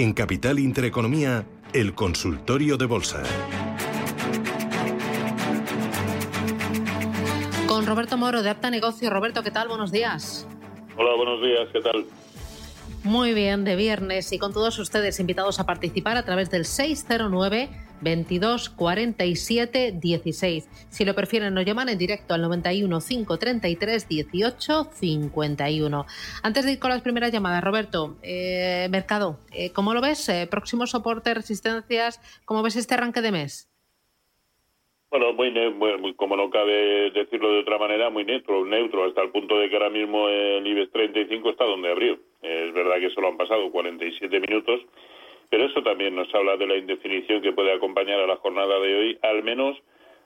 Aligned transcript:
En 0.00 0.14
Capital 0.14 0.58
Intereconomía, 0.58 1.44
el 1.74 1.94
consultorio 1.94 2.78
de 2.78 2.86
bolsa. 2.86 3.22
Con 7.66 7.84
Roberto 7.84 8.16
Moro 8.16 8.42
de 8.42 8.48
Apta 8.48 8.70
Negocio. 8.70 9.10
Roberto, 9.10 9.42
¿qué 9.42 9.50
tal? 9.50 9.68
Buenos 9.68 9.92
días. 9.92 10.48
Hola, 10.96 11.14
buenos 11.16 11.42
días, 11.42 11.68
¿qué 11.70 11.82
tal? 11.82 12.06
Muy 13.04 13.34
bien, 13.34 13.64
de 13.64 13.76
viernes 13.76 14.32
y 14.32 14.38
con 14.38 14.54
todos 14.54 14.78
ustedes 14.78 15.20
invitados 15.20 15.60
a 15.60 15.66
participar 15.66 16.16
a 16.16 16.24
través 16.24 16.50
del 16.50 16.64
609 16.64 17.68
22 18.00 18.70
47 18.70 19.92
16. 20.00 20.86
Si 20.90 21.04
lo 21.04 21.14
prefieren, 21.14 21.54
nos 21.54 21.64
llaman 21.64 21.88
en 21.88 21.98
directo 21.98 22.34
al 22.34 22.42
91 22.42 22.98
533 23.00 24.08
18 24.08 24.84
51. 24.92 26.06
Antes 26.42 26.64
de 26.64 26.72
ir 26.72 26.78
con 26.78 26.90
las 26.90 27.02
primeras 27.02 27.32
llamadas, 27.32 27.62
Roberto, 27.62 28.16
eh, 28.22 28.88
mercado, 28.90 29.38
eh, 29.52 29.72
¿cómo 29.72 29.94
lo 29.94 30.00
ves? 30.00 30.28
Eh, 30.28 30.46
próximo 30.50 30.86
soporte, 30.86 31.34
resistencias, 31.34 32.20
¿cómo 32.44 32.62
ves 32.62 32.76
este 32.76 32.94
arranque 32.94 33.20
de 33.20 33.32
mes? 33.32 33.70
Bueno, 35.10 35.32
muy, 35.32 35.50
muy, 35.50 36.14
como 36.14 36.36
no 36.36 36.50
cabe 36.50 37.10
decirlo 37.10 37.50
de 37.50 37.60
otra 37.60 37.78
manera, 37.78 38.10
muy 38.10 38.24
neutro, 38.24 38.64
neutro, 38.64 39.06
hasta 39.06 39.22
el 39.22 39.30
punto 39.30 39.58
de 39.58 39.68
que 39.68 39.74
ahora 39.74 39.90
mismo 39.90 40.28
el 40.28 40.64
IBEX 40.64 40.92
35 40.92 41.50
está 41.50 41.64
donde 41.64 41.90
abrió. 41.90 42.12
Es 42.42 42.72
verdad 42.72 43.00
que 43.00 43.10
solo 43.10 43.26
han 43.26 43.36
pasado 43.36 43.72
47 43.72 44.38
minutos, 44.38 44.80
pero 45.50 45.64
eso 45.64 45.82
también 45.82 46.14
nos 46.14 46.32
habla 46.34 46.56
de 46.56 46.66
la 46.66 46.76
indefinición 46.76 47.42
que 47.42 47.52
puede 47.52 47.72
acompañar 47.72 48.20
a 48.20 48.26
la 48.26 48.36
jornada 48.36 48.78
de 48.80 48.96
hoy, 48.96 49.18
al 49.22 49.42
menos 49.42 49.76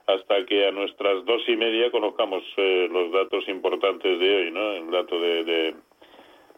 hasta 0.07 0.45
que 0.45 0.67
a 0.67 0.71
nuestras 0.71 1.25
dos 1.25 1.41
y 1.47 1.55
media 1.55 1.89
conozcamos 1.89 2.43
eh, 2.57 2.87
los 2.91 3.11
datos 3.11 3.47
importantes 3.47 4.19
de 4.19 4.37
hoy, 4.37 4.51
¿no? 4.51 4.71
El 4.73 4.91
dato 4.91 5.19
de, 5.19 5.43
de, 5.43 5.75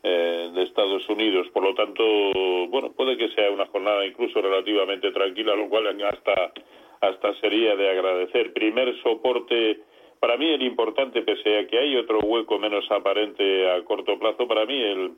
eh, 0.03 0.51
de, 0.53 0.63
Estados 0.63 1.07
Unidos. 1.07 1.47
Por 1.53 1.63
lo 1.63 1.73
tanto, 1.73 2.03
bueno, 2.67 2.91
puede 2.91 3.15
que 3.15 3.29
sea 3.29 3.49
una 3.49 3.65
jornada 3.67 4.05
incluso 4.05 4.41
relativamente 4.41 5.11
tranquila, 5.11 5.55
lo 5.55 5.69
cual 5.69 5.87
hasta 6.03 6.51
hasta 6.99 7.33
sería 7.35 7.75
de 7.75 7.89
agradecer. 7.89 8.53
Primer 8.53 8.99
soporte, 9.01 9.79
para 10.19 10.35
mí 10.35 10.49
el 10.49 10.63
importante, 10.63 11.21
pese 11.21 11.59
a 11.59 11.67
que 11.67 11.77
hay 11.77 11.95
otro 11.95 12.19
hueco 12.19 12.59
menos 12.59 12.89
aparente 12.91 13.69
a 13.69 13.83
corto 13.85 14.17
plazo, 14.19 14.47
para 14.47 14.65
mí 14.65 14.81
el, 14.81 15.11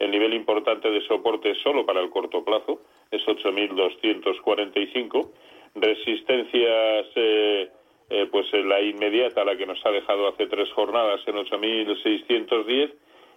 el 0.00 0.10
nivel 0.10 0.34
importante 0.34 0.90
de 0.90 1.02
soporte 1.02 1.54
solo 1.62 1.86
para 1.86 2.00
el 2.00 2.10
corto 2.10 2.42
plazo 2.42 2.80
es 3.10 3.22
8.245. 3.24 5.30
Resistencias, 5.74 7.06
eh, 7.14 7.68
eh, 8.08 8.28
pues 8.32 8.52
la 8.52 8.80
inmediata, 8.80 9.44
la 9.44 9.56
que 9.56 9.66
nos 9.66 9.84
ha 9.86 9.90
dejado 9.90 10.26
hace 10.26 10.46
tres 10.46 10.72
jornadas 10.72 11.20
en 11.26 11.36
8.610 11.36 12.92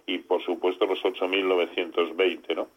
y 0.06 0.18
por 0.18 0.42
supuesto 0.42 0.86
los 0.86 1.00
8.920, 1.02 2.56
¿no? 2.56 2.68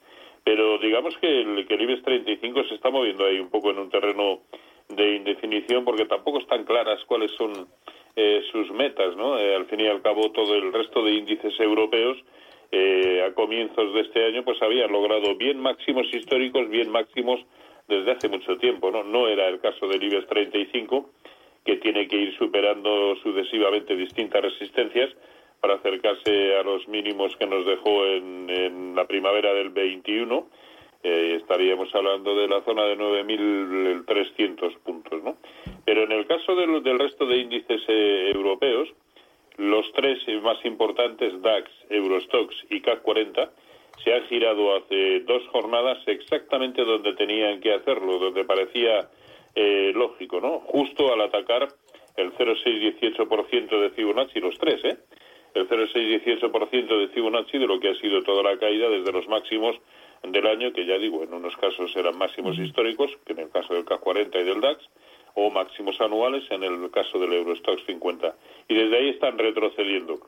Pero 0.44 0.78
digamos 0.78 1.18
que 1.18 1.42
el, 1.42 1.66
que 1.66 1.74
el 1.74 1.82
IBEX 1.82 2.04
35 2.04 2.64
se 2.66 2.76
está 2.76 2.90
moviendo 2.90 3.26
ahí 3.26 3.40
un 3.40 3.50
poco 3.50 3.72
en 3.72 3.80
un 3.80 3.90
terreno 3.90 4.42
de 4.90 5.16
indefinición 5.16 5.84
porque 5.84 6.06
tampoco 6.06 6.40
están 6.40 6.64
claras 6.66 7.04
cuáles 7.06 7.32
son 7.32 7.68
eh, 8.16 8.42
sus 8.52 8.70
metas, 8.72 9.16
¿no? 9.16 9.38
Eh, 9.38 9.56
al 9.56 9.66
fin 9.66 9.82
y 9.82 9.88
al 9.88 10.02
cabo 10.02 10.32
todo 10.32 10.56
el 10.56 10.74
resto 10.74 11.04
de 11.04 11.14
índices 11.14 11.60
europeos 11.60 12.18
eh, 12.72 13.24
a 13.26 13.34
comienzos 13.34 13.94
de 13.94 14.02
este 14.02 14.26
año 14.26 14.44
pues 14.44 14.62
habían 14.62 14.92
logrado 14.92 15.36
bien 15.36 15.60
máximos 15.60 16.08
históricos, 16.14 16.70
bien 16.70 16.90
máximos 16.90 17.40
desde 17.88 18.12
hace 18.12 18.30
mucho 18.30 18.58
tiempo, 18.58 18.92
¿no? 18.92 19.04
No 19.04 19.28
era 19.28 19.48
el 19.48 19.60
caso 19.60 19.88
del 19.88 20.04
IBEX 20.04 20.28
35 20.28 21.10
que 21.66 21.78
tiene 21.78 22.08
que 22.08 22.18
ir 22.18 22.38
superando 22.38 23.16
sucesivamente 23.18 23.96
distintas 23.96 24.42
resistencias 24.42 25.10
para 25.60 25.76
acercarse 25.76 26.56
a 26.56 26.64
los 26.64 26.88
mínimos 26.88 27.36
que 27.38 27.48
nos 27.48 27.66
dejó 27.66 28.06
en, 28.06 28.50
en 28.50 28.96
la 28.96 29.06
primavera 29.06 29.54
del 29.54 29.70
21 29.70 30.48
eh, 31.04 31.38
estaríamos 31.40 31.94
hablando 31.94 32.36
de 32.36 32.48
la 32.48 32.62
zona 32.64 32.84
de 32.84 32.98
9.300 32.98 34.78
puntos, 34.80 35.24
¿no? 35.24 35.38
Pero 35.86 36.04
en 36.04 36.12
el 36.12 36.26
caso 36.26 36.56
del, 36.56 36.84
del 36.84 37.00
resto 37.00 37.26
de 37.26 37.38
índices 37.38 37.82
eh, 37.88 38.32
europeos, 38.34 38.90
los 39.58 39.92
tres 39.94 40.20
más 40.42 40.64
importantes, 40.66 41.42
DAX, 41.42 41.70
Eurostox 41.90 42.56
y 42.70 42.82
CAC 42.82 43.02
40, 43.02 43.52
se 44.04 44.14
han 44.14 44.24
girado 44.28 44.76
hace 44.76 45.22
dos 45.22 45.42
jornadas 45.48 45.98
exactamente 46.06 46.84
donde 46.84 47.14
tenían 47.14 47.60
que 47.60 47.74
hacerlo, 47.74 48.20
donde 48.20 48.46
parecía 48.46 49.10
eh, 49.56 49.92
lógico, 49.96 50.40
¿no? 50.40 50.60
Justo 50.60 51.12
al 51.12 51.22
atacar 51.22 51.68
el 52.16 52.32
0,618% 52.34 53.82
de 53.82 53.90
Fibonacci, 53.92 54.40
los 54.40 54.58
tres, 54.60 54.84
¿eh? 54.84 54.98
El 55.56 55.68
0,618% 55.68 57.00
de 57.00 57.08
Fibonacci 57.08 57.58
de 57.58 57.66
lo 57.66 57.80
que 57.80 57.90
ha 57.90 57.96
sido 57.96 58.22
toda 58.22 58.44
la 58.44 58.60
caída 58.60 58.90
desde 58.90 59.12
los 59.12 59.28
máximos 59.28 59.76
del 60.22 60.46
año, 60.46 60.72
que 60.74 60.86
ya 60.86 60.98
digo, 60.98 61.24
en 61.24 61.34
unos 61.34 61.56
casos 61.58 61.96
eran 61.96 62.18
máximos 62.18 62.58
históricos, 62.60 63.12
que 63.26 63.34
en 63.34 63.40
el 63.40 63.50
caso 63.50 63.74
del 63.74 63.86
CAC 63.86 64.00
40 64.00 64.40
y 64.40 64.44
del 64.44 64.62
DAX, 64.62 64.88
o 65.40 65.52
máximos 65.52 66.00
anuales 66.02 66.44
en 66.50 66.64
el 66.64 66.90
caso 66.90 67.20
del 67.20 67.34
Eurostox 67.34 67.86
50. 67.86 68.36
Y 68.68 68.76
desde 68.76 68.98
ahí 68.98 69.10
están 69.10 69.38
retrocediendo. 69.38 70.20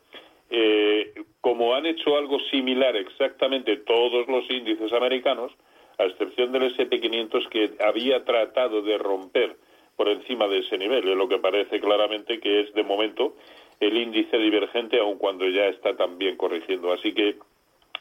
Eh, 0.50 1.14
como 1.42 1.76
han 1.76 1.86
hecho 1.86 2.18
algo 2.18 2.40
similar 2.52 2.96
exactamente 2.96 3.78
todos 3.78 4.28
los 4.28 4.50
índices 4.50 4.92
americanos, 4.94 5.52
a 5.98 6.06
excepción 6.06 6.52
del 6.52 6.76
SP500 6.76 7.50
que 7.50 7.72
había 7.84 8.24
tratado 8.24 8.82
de 8.82 8.98
romper 8.98 9.58
por 9.96 10.08
encima 10.08 10.48
de 10.48 10.60
ese 10.60 10.78
nivel, 10.78 11.08
es 11.08 11.18
lo 11.18 11.28
que 11.28 11.40
parece 11.40 11.80
claramente 11.80 12.40
que 12.40 12.62
es 12.62 12.74
de 12.74 12.84
momento 12.84 13.36
el 13.80 13.98
índice 13.98 14.38
divergente, 14.38 15.00
aun 15.00 15.18
cuando 15.18 15.48
ya 15.48 15.68
está 15.68 15.96
también 15.96 16.38
corrigiendo. 16.38 16.92
Así 16.94 17.14
que 17.14 17.36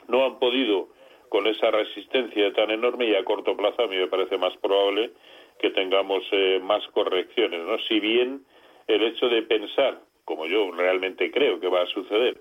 no 0.06 0.24
han 0.24 0.38
podido 0.38 0.88
con 1.28 1.46
esa 1.46 1.70
resistencia 1.70 2.52
tan 2.52 2.70
enorme 2.70 3.06
y 3.06 3.14
a 3.14 3.24
corto 3.24 3.56
plazo 3.56 3.82
a 3.82 3.88
mí 3.88 3.96
me 3.96 4.06
parece 4.06 4.38
más 4.38 4.56
probable 4.58 5.10
que 5.58 5.70
tengamos 5.70 6.24
eh, 6.32 6.60
más 6.62 6.86
correcciones, 6.88 7.60
¿no? 7.60 7.78
Si 7.80 8.00
bien 8.00 8.42
el 8.86 9.02
hecho 9.02 9.28
de 9.28 9.42
pensar, 9.42 10.00
como 10.28 10.44
yo 10.44 10.70
realmente 10.72 11.30
creo 11.30 11.58
que 11.58 11.68
va 11.68 11.80
a 11.80 11.86
suceder, 11.86 12.36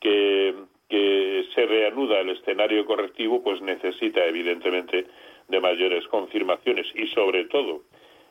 que, 0.00 0.54
que 0.88 1.44
se 1.52 1.66
reanuda 1.66 2.20
el 2.20 2.30
escenario 2.30 2.86
correctivo, 2.86 3.42
pues 3.42 3.60
necesita 3.60 4.24
evidentemente 4.24 5.06
de 5.48 5.60
mayores 5.60 6.06
confirmaciones 6.06 6.86
y 6.94 7.08
sobre 7.08 7.46
todo 7.46 7.82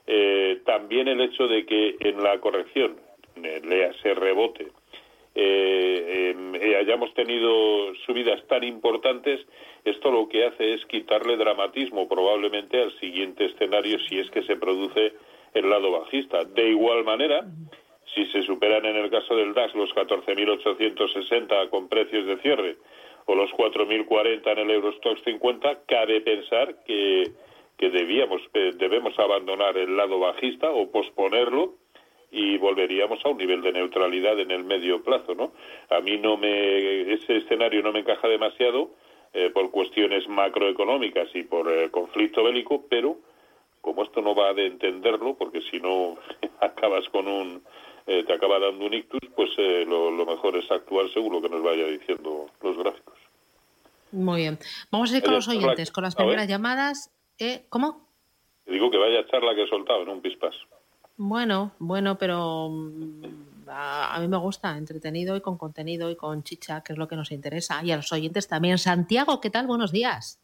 eh, 0.08 0.62
también 0.66 1.10
el 1.10 1.20
hecho 1.20 1.50
de 1.50 1.66
que 1.66 1.98
en 2.00 2.24
la 2.24 2.40
corrección, 2.40 3.02
lea 3.36 3.92
se 4.02 4.14
rebote, 4.14 4.68
eh, 5.36 6.34
eh, 6.62 6.76
hayamos 6.78 7.14
tenido 7.14 7.94
subidas 8.06 8.42
tan 8.48 8.64
importantes, 8.64 9.46
esto 9.84 10.10
lo 10.10 10.30
que 10.30 10.46
hace 10.46 10.76
es 10.76 10.86
quitarle 10.86 11.36
dramatismo 11.36 12.08
probablemente 12.08 12.82
al 12.82 12.98
siguiente 12.98 13.44
escenario 13.44 14.00
si 14.08 14.20
es 14.20 14.30
que 14.30 14.44
se 14.44 14.56
produce 14.56 15.12
el 15.54 15.70
lado 15.70 15.92
bajista. 15.92 16.46
De 16.46 16.70
igual 16.70 17.04
manera, 17.04 17.46
si 18.14 18.26
se 18.28 18.44
superan 18.44 18.86
en 18.86 18.98
el 18.98 19.10
caso 19.10 19.36
del 19.36 19.54
DAX 19.54 19.74
los 19.76 19.90
14.860 19.96 21.70
con 21.70 21.88
precios 21.88 22.26
de 22.26 22.38
cierre 22.38 22.78
o 23.26 23.36
los 23.36 23.52
4.040 23.52 24.52
en 24.52 24.58
el 24.58 24.72
Eurostox 24.72 25.22
50, 25.24 25.86
cabe 25.86 26.22
pensar 26.22 26.84
que, 26.86 27.32
que 27.78 27.90
debíamos, 27.90 28.42
eh, 28.54 28.72
debemos 28.76 29.18
abandonar 29.20 29.78
el 29.78 29.96
lado 29.96 30.20
bajista 30.20 30.70
o 30.70 30.92
posponerlo 30.92 31.76
y 32.32 32.58
volveríamos 32.58 33.24
a 33.26 33.30
un 33.30 33.38
nivel 33.38 33.62
de 33.62 33.74
neutralidad 33.74 34.40
en 34.40 34.52
el 34.52 34.64
medio 34.64 35.04
plazo, 35.04 35.36
¿no? 35.36 35.52
A 35.90 36.00
mí 36.00 36.18
no 36.18 36.38
me 36.38 37.14
ese 37.14 37.38
escenario 37.38 37.84
no 37.84 37.92
me 37.92 38.00
encaja 38.00 38.28
demasiado 38.28 38.92
eh, 39.34 39.50
por 39.54 39.70
cuestiones 39.70 40.28
macroeconómicas 40.28 41.28
y 41.36 41.44
por 41.44 41.72
eh, 41.72 41.92
conflicto 41.92 42.44
bélico, 42.44 42.86
pero 42.90 43.18
como 43.82 44.04
esto 44.04 44.22
no 44.22 44.34
va 44.36 44.54
de 44.54 44.68
entenderlo, 44.68 45.36
porque 45.36 45.62
si 45.62 45.80
no 45.80 46.18
acabas 46.62 47.08
con 47.10 47.28
un 47.28 47.64
eh, 48.08 48.24
te 48.24 48.34
acaba 48.34 48.60
dando 48.60 48.86
un 48.86 48.94
ictus, 48.94 49.22
pues 49.36 49.50
lo, 49.88 50.12
lo, 50.12 50.26
mejor 50.26 50.58
es 50.58 50.70
actuar 50.72 51.10
según 51.14 51.34
lo 51.34 51.42
que 51.42 51.50
nos 51.50 51.64
vaya 51.64 51.86
diciendo 51.86 52.48
los 52.62 52.78
gráficos. 52.78 53.18
Muy 54.12 54.42
bien. 54.42 54.60
Vamos 54.92 55.14
a 55.14 55.18
ir 55.18 55.24
con 55.24 55.34
los 55.34 55.48
oyentes, 55.48 55.92
con 55.92 56.04
las 56.04 56.16
primeras 56.16 56.48
llamadas. 56.48 57.12
¿Cómo? 57.70 58.08
Digo 58.66 58.92
que 58.92 58.98
vaya 58.98 59.26
charla 59.28 59.56
que 59.56 59.64
he 59.64 59.68
soltado 59.68 60.04
en 60.04 60.10
un 60.10 60.22
pispas. 60.22 60.56
Bueno, 61.18 61.72
bueno, 61.80 62.18
pero 62.18 62.70
mm, 62.70 63.24
a, 63.68 64.18
mí 64.20 64.28
me 64.28 64.38
gusta, 64.38 64.78
entretenido 64.78 65.36
y 65.36 65.42
con 65.42 65.58
contenido 65.58 66.10
y 66.10 66.16
con 66.16 66.44
chicha, 66.44 66.82
que 66.84 66.94
es 66.94 67.00
lo 67.00 67.08
que 67.08 67.16
nos 67.16 67.32
interesa. 67.32 67.84
Y 67.84 67.92
a 67.92 67.98
los 67.98 68.12
oyentes 68.12 68.48
también. 68.48 68.78
Santiago, 68.78 69.40
¿qué 69.40 69.50
tal? 69.50 69.68
Buenos 69.68 69.92
días. 69.92 70.40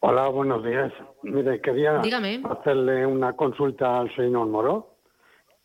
Hola, 0.00 0.28
buenos 0.28 0.64
días. 0.64 0.92
Mire, 1.22 1.60
quería 1.60 2.00
hacerle 2.00 3.06
una 3.06 3.32
consulta 3.32 3.98
al 3.98 4.14
señor 4.14 4.46
Moro, 4.46 4.95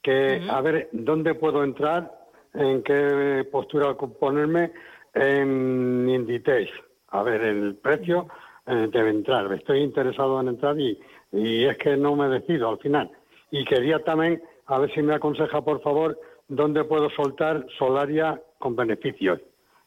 que 0.01 0.41
a 0.49 0.61
ver, 0.61 0.89
¿dónde 0.91 1.35
puedo 1.35 1.63
entrar? 1.63 2.11
¿En 2.53 2.83
qué 2.83 3.47
postura 3.51 3.93
ponerme? 3.95 4.71
En 5.13 6.07
Inditex. 6.09 6.71
A 7.09 7.23
ver, 7.23 7.41
el 7.41 7.75
precio 7.75 8.27
eh, 8.65 8.87
debe 8.91 9.09
entrar. 9.09 9.51
Estoy 9.53 9.79
interesado 9.81 10.39
en 10.41 10.49
entrar 10.49 10.79
y, 10.79 10.99
y 11.31 11.65
es 11.65 11.77
que 11.77 11.95
no 11.97 12.15
me 12.15 12.27
decido 12.29 12.69
al 12.69 12.79
final 12.79 13.11
y 13.51 13.65
quería 13.65 13.99
también, 13.99 14.41
a 14.65 14.79
ver 14.79 14.91
si 14.93 15.01
me 15.01 15.13
aconseja, 15.13 15.61
por 15.61 15.81
favor, 15.81 16.17
dónde 16.47 16.83
puedo 16.85 17.09
soltar 17.11 17.65
Solaria 17.77 18.41
con 18.57 18.75
beneficios. 18.75 19.39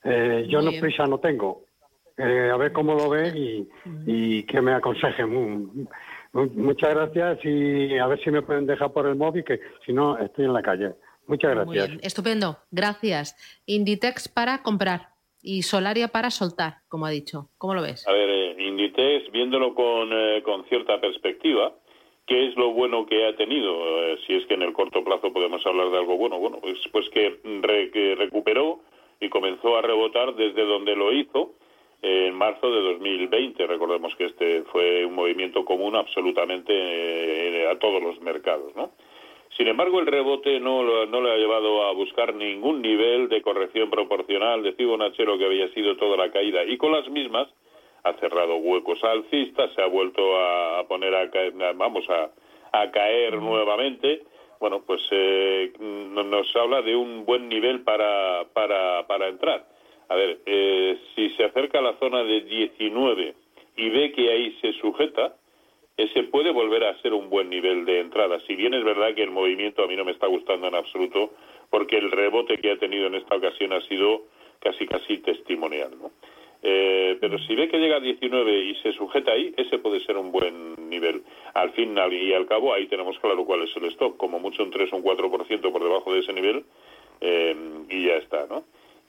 Eh, 0.05 0.47
yo 0.49 0.61
no 0.61 0.71
prisa 0.79 1.07
no 1.07 1.19
tengo. 1.19 1.63
eh, 2.17 2.51
a 2.53 2.57
ver 2.57 2.73
cómo 2.73 2.95
lo 2.95 3.09
ve 3.09 3.29
y, 3.35 3.69
y 4.07 4.43
que 4.45 4.61
me 4.61 4.73
aconseje. 4.75 5.25
Muchas 6.35 6.95
gracias 6.95 7.39
y 7.45 7.97
a 7.97 8.07
ver 8.09 8.23
si 8.23 8.31
me 8.31 8.43
pueden 8.43 8.67
dejar 8.67 8.93
por 8.93 9.07
el 9.07 9.15
móvil, 9.15 9.45
que 9.45 9.61
si 9.87 9.93
no 9.93 10.19
estoy 10.19 10.47
en 10.47 10.53
la 10.53 10.63
calle. 10.63 10.95
Muchas 11.29 11.55
gracias. 11.55 11.91
Estupendo, 12.03 12.59
gracias. 12.73 13.63
Inditex 13.67 14.29
para 14.29 14.63
comprar 14.63 15.15
y 15.41 15.63
Solaria 15.63 16.09
para 16.09 16.31
soltar, 16.31 16.79
como 16.89 17.07
ha 17.07 17.11
dicho. 17.11 17.51
¿Cómo 17.57 17.75
lo 17.75 17.83
ves? 17.83 18.07
A 18.09 18.13
ver, 18.13 18.29
eh, 18.29 18.57
Inditex, 18.59 19.31
viéndolo 19.31 19.75
con, 19.75 20.11
eh, 20.13 20.43
con 20.43 20.65
cierta 20.65 21.01
perspectiva, 21.01 21.73
¿qué 22.27 22.49
es 22.49 22.57
lo 22.57 22.73
bueno 22.73 23.07
que 23.07 23.27
ha 23.27 23.37
tenido? 23.37 23.73
Eh, 24.03 24.19
si 24.27 24.35
es 24.35 24.47
que 24.47 24.55
en 24.55 24.63
el 24.63 24.73
corto 24.73 25.05
plazo 25.05 25.33
podemos 25.33 25.65
hablar 25.65 25.91
de 25.91 25.99
algo 25.99 26.17
bueno. 26.17 26.39
Bueno, 26.41 26.59
pues, 26.61 26.79
pues 26.91 27.09
que, 27.11 27.39
que 27.93 28.17
recuperó 28.17 28.81
y 29.21 29.29
comenzó 29.29 29.77
a 29.77 29.83
rebotar 29.83 30.35
desde 30.35 30.65
donde 30.65 30.97
lo 30.97 31.13
hizo 31.13 31.55
en 32.05 32.35
marzo 32.35 32.71
de 32.71 32.83
2020. 32.83 33.67
Recordemos 33.67 34.15
que 34.17 34.27
este 34.27 34.63
fue 34.65 35.07
un 35.07 35.15
movimiento 35.15 35.65
común 35.65 35.97
absolutamente 35.97 36.73
eh, 36.73 37.67
a 37.69 37.79
todos 37.79 38.03
los 38.03 38.21
mercados, 38.21 38.77
¿no? 38.77 38.91
Sin 39.57 39.69
embargo, 39.69 40.01
el 40.01 40.07
rebote 40.07 40.61
no, 40.61 41.07
no 41.07 41.21
le 41.23 41.33
ha 41.33 41.37
llevado 41.37 41.85
a 41.85 41.93
buscar 41.93 42.35
ningún 42.35 42.83
nivel 42.83 43.29
de 43.29 43.41
corrección 43.41 43.89
proporcional 43.89 44.63
de 44.63 44.73
Fibonacci, 44.73 45.23
lo 45.23 45.39
que 45.39 45.47
había 45.47 45.69
sido 45.73 45.97
toda 45.97 46.17
la 46.17 46.31
caída. 46.31 46.65
Y 46.65 46.77
con 46.77 46.93
las 46.93 47.09
mismas 47.09 47.49
ha 48.03 48.13
cerrado 48.15 48.57
huecos 48.57 49.03
alcistas, 49.03 49.73
se 49.75 49.81
ha 49.81 49.87
vuelto 49.87 50.37
a 50.37 50.85
poner 50.89 51.15
a 51.15 51.31
caer, 51.31 51.55
vamos 51.77 52.05
a, 52.11 52.33
a 52.73 52.91
caer 52.91 53.41
nuevamente. 53.41 54.25
Bueno, 54.61 54.83
pues 54.85 55.01
eh, 55.11 55.73
nos 55.79 56.55
habla 56.57 56.83
de 56.83 56.97
un 56.97 57.25
buen 57.25 57.49
nivel 57.49 57.83
para, 57.83 58.45
para, 58.53 59.07
para 59.07 59.29
entrar. 59.29 59.74
A 60.09 60.15
ver, 60.17 60.39
eh, 60.47 60.99
si 61.15 61.31
se 61.31 61.45
acerca 61.45 61.79
a 61.79 61.83
la 61.83 61.95
zona 61.99 62.23
de 62.23 62.43
19 62.43 63.35
y 63.77 63.89
ve 63.91 64.13
que 64.13 64.31
ahí 64.31 64.57
se 64.61 64.73
sujeta, 64.75 65.37
ese 65.97 66.25
puede 66.25 66.51
volver 66.51 66.85
a 66.85 67.01
ser 67.03 67.15
un 67.15 67.31
buen 67.31 67.49
nivel 67.49 67.85
de 67.85 68.01
entrada. 68.01 68.41
Si 68.47 68.55
bien 68.55 68.75
es 68.75 68.85
verdad 68.85 69.15
que 69.15 69.23
el 69.23 69.31
movimiento 69.31 69.83
a 69.83 69.87
mí 69.87 69.97
no 69.97 70.05
me 70.05 70.13
está 70.13 70.27
gustando 70.27 70.67
en 70.67 70.75
absoluto, 70.75 71.33
porque 71.71 71.97
el 71.97 72.11
rebote 72.11 72.59
que 72.59 72.73
ha 72.73 72.79
tenido 72.79 73.07
en 73.07 73.15
esta 73.15 73.37
ocasión 73.37 73.73
ha 73.73 73.81
sido 73.83 74.23
casi 74.59 74.87
casi 74.87 75.19
testimonial. 75.19 75.91
¿no? 76.01 76.11
Eh, 76.67 77.19
pero 77.21 77.39
si 77.41 77.55
ve 77.55 77.69
que 77.69 77.79
llega 77.79 77.97
a 77.97 78.01
19 78.01 78.59
y 78.59 78.75
se 78.77 78.93
sujeta 78.93 79.33
ahí, 79.33 79.53
ese 79.57 79.79
puede 79.79 80.01
ser 80.01 80.17
un 80.17 80.33
buen 80.33 80.89
nivel. 80.89 81.23
Al 81.53 81.71
fin 81.73 81.95
y 81.95 82.33
al 82.33 82.47
cabo, 82.47 82.73
ahí 82.73 82.87
tenemos 82.87 83.19
claro 83.19 83.45
cuál 83.45 83.63
es 83.63 83.77
el 83.77 83.85
stop, 83.87 84.17
como 84.17 84.41
mucho 84.41 84.63
un 84.63 84.71
3 84.71 84.93
o 84.93 84.97
un 84.97 85.03
4% 85.03 85.73
por 85.73 85.83
debajo 85.83 86.13
de 86.15 86.21
ese 86.21 86.33
nivel, 86.33 86.65
eh, 87.21 87.55
y 87.91 88.07
ya 88.07 88.17
está, 88.17 88.47
¿no? 88.49 88.65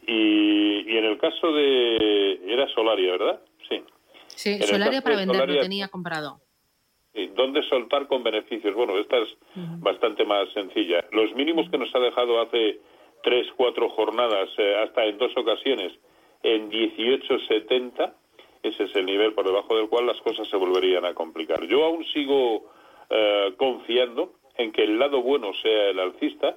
Y, 0.08 0.98
en 0.98 1.06
el 1.06 1.18
caso 1.18 1.52
de... 1.52 2.40
Era 2.48 2.68
Solaria, 2.70 3.12
¿verdad? 3.14 3.42
Sí. 3.68 3.84
Sí, 4.28 4.62
Solaria 4.64 5.02
para 5.02 5.18
vender, 5.18 5.50
lo 5.50 5.62
tenía 5.62 5.88
comprado. 5.88 6.40
¿Dónde 7.36 7.64
soltar 7.64 8.08
con 8.08 8.24
beneficios? 8.24 8.76
Bueno, 8.76 8.98
esta 8.98 9.18
es 9.18 9.30
bastante 9.80 10.26
más 10.26 10.50
sencilla. 10.54 11.06
Los 11.12 11.34
mínimos 11.34 11.70
que 11.70 11.78
nos 11.78 11.94
ha 11.96 12.00
dejado 12.00 12.42
hace 12.42 12.80
tres, 13.24 13.48
cuatro 13.56 13.90
jornadas, 13.90 14.50
eh, 14.58 14.76
hasta 14.84 15.06
en 15.06 15.18
dos 15.18 15.32
ocasiones, 15.36 15.94
en 16.44 16.70
18.70, 16.70 18.14
ese 18.62 18.84
es 18.84 18.96
el 18.96 19.06
nivel 19.06 19.34
por 19.34 19.46
debajo 19.46 19.76
del 19.76 19.90
cual 19.90 20.06
las 20.06 20.22
cosas 20.22 20.48
se 20.48 20.58
volverían 20.58 21.06
a 21.06 21.14
complicar. 21.14 21.66
Yo 21.66 21.86
aún 21.86 22.06
sigo 22.14 22.72
eh, 23.10 23.54
confiando 23.58 24.34
en 24.58 24.72
que 24.72 24.84
el 24.84 25.00
lado 25.00 25.22
bueno 25.22 25.52
sea 25.62 25.90
el 25.90 26.00
alcista 26.00 26.56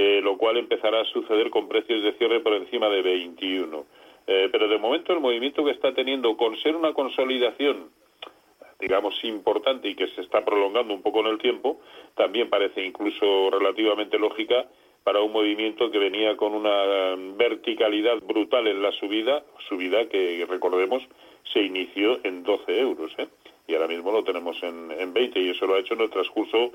eh, 0.00 0.20
lo 0.22 0.38
cual 0.38 0.56
empezará 0.58 1.00
a 1.00 1.04
suceder 1.06 1.50
con 1.50 1.66
precios 1.66 2.04
de 2.04 2.12
cierre 2.12 2.38
por 2.38 2.52
encima 2.54 2.88
de 2.88 3.02
21. 3.02 3.84
Eh, 4.28 4.48
pero 4.52 4.68
de 4.68 4.78
momento 4.78 5.12
el 5.12 5.18
movimiento 5.18 5.64
que 5.64 5.72
está 5.72 5.92
teniendo, 5.92 6.36
con 6.36 6.56
ser 6.58 6.76
una 6.76 6.92
consolidación, 6.92 7.90
digamos, 8.78 9.12
importante 9.24 9.88
y 9.88 9.96
que 9.96 10.06
se 10.06 10.20
está 10.20 10.44
prolongando 10.44 10.94
un 10.94 11.02
poco 11.02 11.18
en 11.18 11.26
el 11.26 11.38
tiempo, 11.38 11.80
también 12.14 12.48
parece 12.48 12.84
incluso 12.84 13.50
relativamente 13.50 14.20
lógica 14.20 14.68
para 15.02 15.20
un 15.20 15.32
movimiento 15.32 15.90
que 15.90 15.98
venía 15.98 16.36
con 16.36 16.54
una 16.54 17.16
verticalidad 17.36 18.18
brutal 18.20 18.68
en 18.68 18.80
la 18.80 18.92
subida, 18.92 19.42
subida 19.68 20.08
que 20.08 20.46
recordemos 20.48 21.02
se 21.52 21.60
inició 21.60 22.20
en 22.22 22.44
12 22.44 22.78
euros, 22.78 23.12
¿eh? 23.18 23.26
y 23.66 23.74
ahora 23.74 23.88
mismo 23.88 24.12
lo 24.12 24.22
tenemos 24.22 24.62
en, 24.62 24.92
en 24.92 25.12
20 25.12 25.40
y 25.40 25.50
eso 25.50 25.66
lo 25.66 25.74
ha 25.74 25.80
hecho 25.80 25.94
en 25.94 26.02
el 26.02 26.10
transcurso 26.10 26.70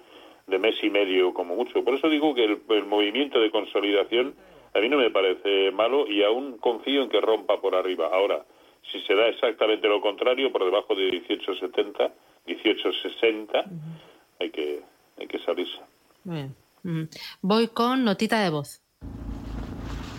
de 0.48 0.60
mes 0.60 0.76
y 0.84 0.90
medio 0.90 1.34
como 1.34 1.56
mucho. 1.56 1.84
Por 1.84 1.96
eso 1.96 2.10
digo 2.10 2.34
que 2.36 2.44
el, 2.46 2.86
movimiento 2.86 3.40
de 3.40 3.52
consolidación 3.52 4.36
a 4.74 4.80
mí 4.80 4.90
no 4.90 4.98
me 4.98 5.12
parece 5.12 5.72
malo 5.72 6.08
y 6.08 6.24
aún 6.24 6.58
confío 6.58 7.04
en 7.04 7.10
que 7.10 7.22
rompa 7.22 7.62
por 7.62 7.76
arriba. 7.76 8.10
Ahora, 8.12 8.44
si 8.92 9.00
se 9.02 9.16
da 9.16 9.28
exactamente 9.28 9.88
lo 9.88 10.02
contrario, 10.02 10.52
por 10.52 10.66
debajo 10.66 10.96
de 10.96 11.12
1870, 11.12 12.12
1860, 12.46 13.66
hay 14.40 14.50
que 14.50 14.82
hay 15.20 15.28
que 15.28 15.40
salirse. 15.40 15.80
Bien. 16.24 16.56
Voy 17.42 17.68
con 17.68 18.04
notita 18.04 18.44
de 18.44 18.50
voz. 18.50 18.82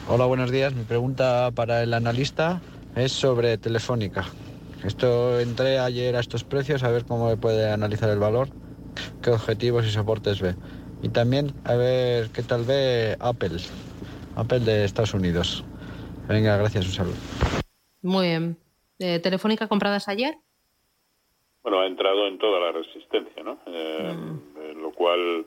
Hola, 0.09 0.27
buenos 0.27 0.51
días. 0.51 0.75
Mi 0.75 0.85
pregunta 0.85 1.51
para 1.55 1.83
el 1.83 1.93
analista 1.93 2.63
es 2.95 3.13
sobre 3.13 3.59
Telefónica. 3.59 4.25
Esto 4.85 5.41
entré 5.41 5.79
ayer 5.79 6.15
a 6.15 6.21
estos 6.21 6.45
precios 6.45 6.83
a 6.85 6.91
ver 6.91 7.05
cómo 7.05 7.29
me 7.29 7.37
puede 7.37 7.71
analizar 7.71 8.11
el 8.11 8.19
valor 8.19 8.49
qué 9.23 9.31
objetivos 9.31 9.87
y 9.87 9.91
soportes 9.91 10.41
ve. 10.41 10.55
Y 11.03 11.09
también 11.11 11.53
a 11.65 11.75
ver 11.75 12.31
qué 12.31 12.43
tal 12.43 12.65
ve 12.65 13.17
Apple, 13.21 13.59
Apple 14.37 14.61
de 14.61 14.85
Estados 14.85 15.15
Unidos. 15.15 15.65
Venga, 16.29 16.57
gracias, 16.57 16.87
un 16.87 16.93
saludo. 16.93 17.17
Muy 18.03 18.29
bien. 18.29 18.57
Eh, 18.99 19.19
¿Telefónica 19.19 19.69
compradas 19.69 20.09
ayer? 20.09 20.35
Bueno, 21.63 21.81
ha 21.81 21.87
entrado 21.87 22.27
en 22.27 22.39
toda 22.39 22.61
la 22.61 22.73
resistencia, 22.73 23.43
¿no? 23.43 23.59
Eh, 23.67 24.15
mm. 24.15 24.81
Lo 24.81 24.93
cual, 24.93 25.47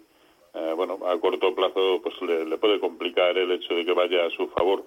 eh, 0.53 0.73
bueno, 0.75 0.99
a 1.07 1.19
corto 1.19 1.53
plazo 1.55 2.01
pues 2.01 2.15
le, 2.21 2.57
puede 2.57 2.79
complicar 2.79 3.37
el 3.37 3.51
hecho 3.51 3.73
de 3.75 3.85
que 3.85 3.93
vaya 3.93 4.25
a 4.25 4.29
su 4.31 4.47
favor. 4.49 4.83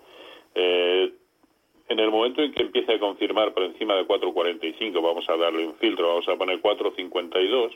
en 0.55 1.99
el 1.99 2.11
momento 2.11 2.43
en 2.43 2.53
que 2.53 2.63
empiece 2.63 2.95
a 2.95 3.01
confirmar 3.01 3.53
por 3.53 3.65
encima 3.65 3.95
de 3.95 4.07
4.45, 4.07 5.03
vamos 5.03 5.29
a 5.29 5.37
darle 5.37 5.67
un 5.67 5.75
filtro, 5.75 6.07
vamos 6.07 6.29
a 6.29 6.37
poner 6.37 6.63
4.52, 6.63 7.73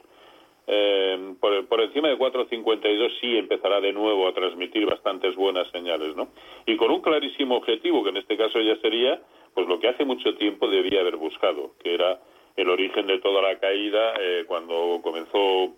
eh, 0.66 1.34
por, 1.40 1.66
por, 1.66 1.80
encima 1.80 2.08
de 2.08 2.18
4.52 2.18 3.20
sí 3.20 3.36
empezará 3.36 3.80
de 3.80 3.92
nuevo 3.92 4.26
a 4.26 4.32
transmitir 4.32 4.86
bastantes 4.86 5.36
buenas 5.36 5.68
señales, 5.70 6.16
¿no? 6.16 6.28
Y 6.66 6.76
con 6.76 6.90
un 6.90 7.02
clarísimo 7.02 7.56
objetivo, 7.56 8.02
que 8.02 8.10
en 8.10 8.16
este 8.16 8.36
caso 8.36 8.60
ya 8.60 8.76
sería, 8.76 9.20
pues 9.52 9.68
lo 9.68 9.78
que 9.78 9.88
hace 9.88 10.04
mucho 10.04 10.34
tiempo 10.36 10.68
debía 10.68 11.00
haber 11.00 11.16
buscado, 11.16 11.72
que 11.82 11.94
era 11.94 12.18
el 12.56 12.68
origen 12.68 13.06
de 13.06 13.18
toda 13.18 13.42
la 13.42 13.58
caída 13.58 14.14
eh, 14.20 14.44
cuando 14.46 15.00
comenzó, 15.02 15.74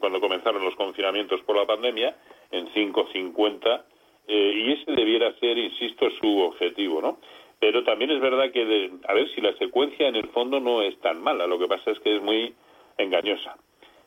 cuando 0.00 0.20
comenzaron 0.20 0.64
los 0.64 0.74
confinamientos 0.74 1.40
por 1.42 1.56
la 1.56 1.66
pandemia, 1.66 2.16
en 2.50 2.68
5.50, 2.68 3.84
eh, 4.28 4.52
y 4.56 4.72
ese 4.72 4.92
debiera 4.92 5.32
ser, 5.38 5.56
insisto, 5.56 6.10
su 6.20 6.40
objetivo, 6.40 7.00
¿no? 7.00 7.18
Pero 7.58 7.84
también 7.84 8.10
es 8.10 8.20
verdad 8.20 8.50
que, 8.50 8.90
a 9.08 9.14
ver, 9.14 9.28
si 9.34 9.40
la 9.40 9.54
secuencia 9.54 10.08
en 10.08 10.16
el 10.16 10.28
fondo 10.28 10.60
no 10.60 10.82
es 10.82 10.98
tan 11.00 11.22
mala, 11.22 11.46
lo 11.46 11.58
que 11.58 11.66
pasa 11.66 11.92
es 11.92 12.00
que 12.00 12.16
es 12.16 12.22
muy 12.22 12.54
engañosa. 12.98 13.56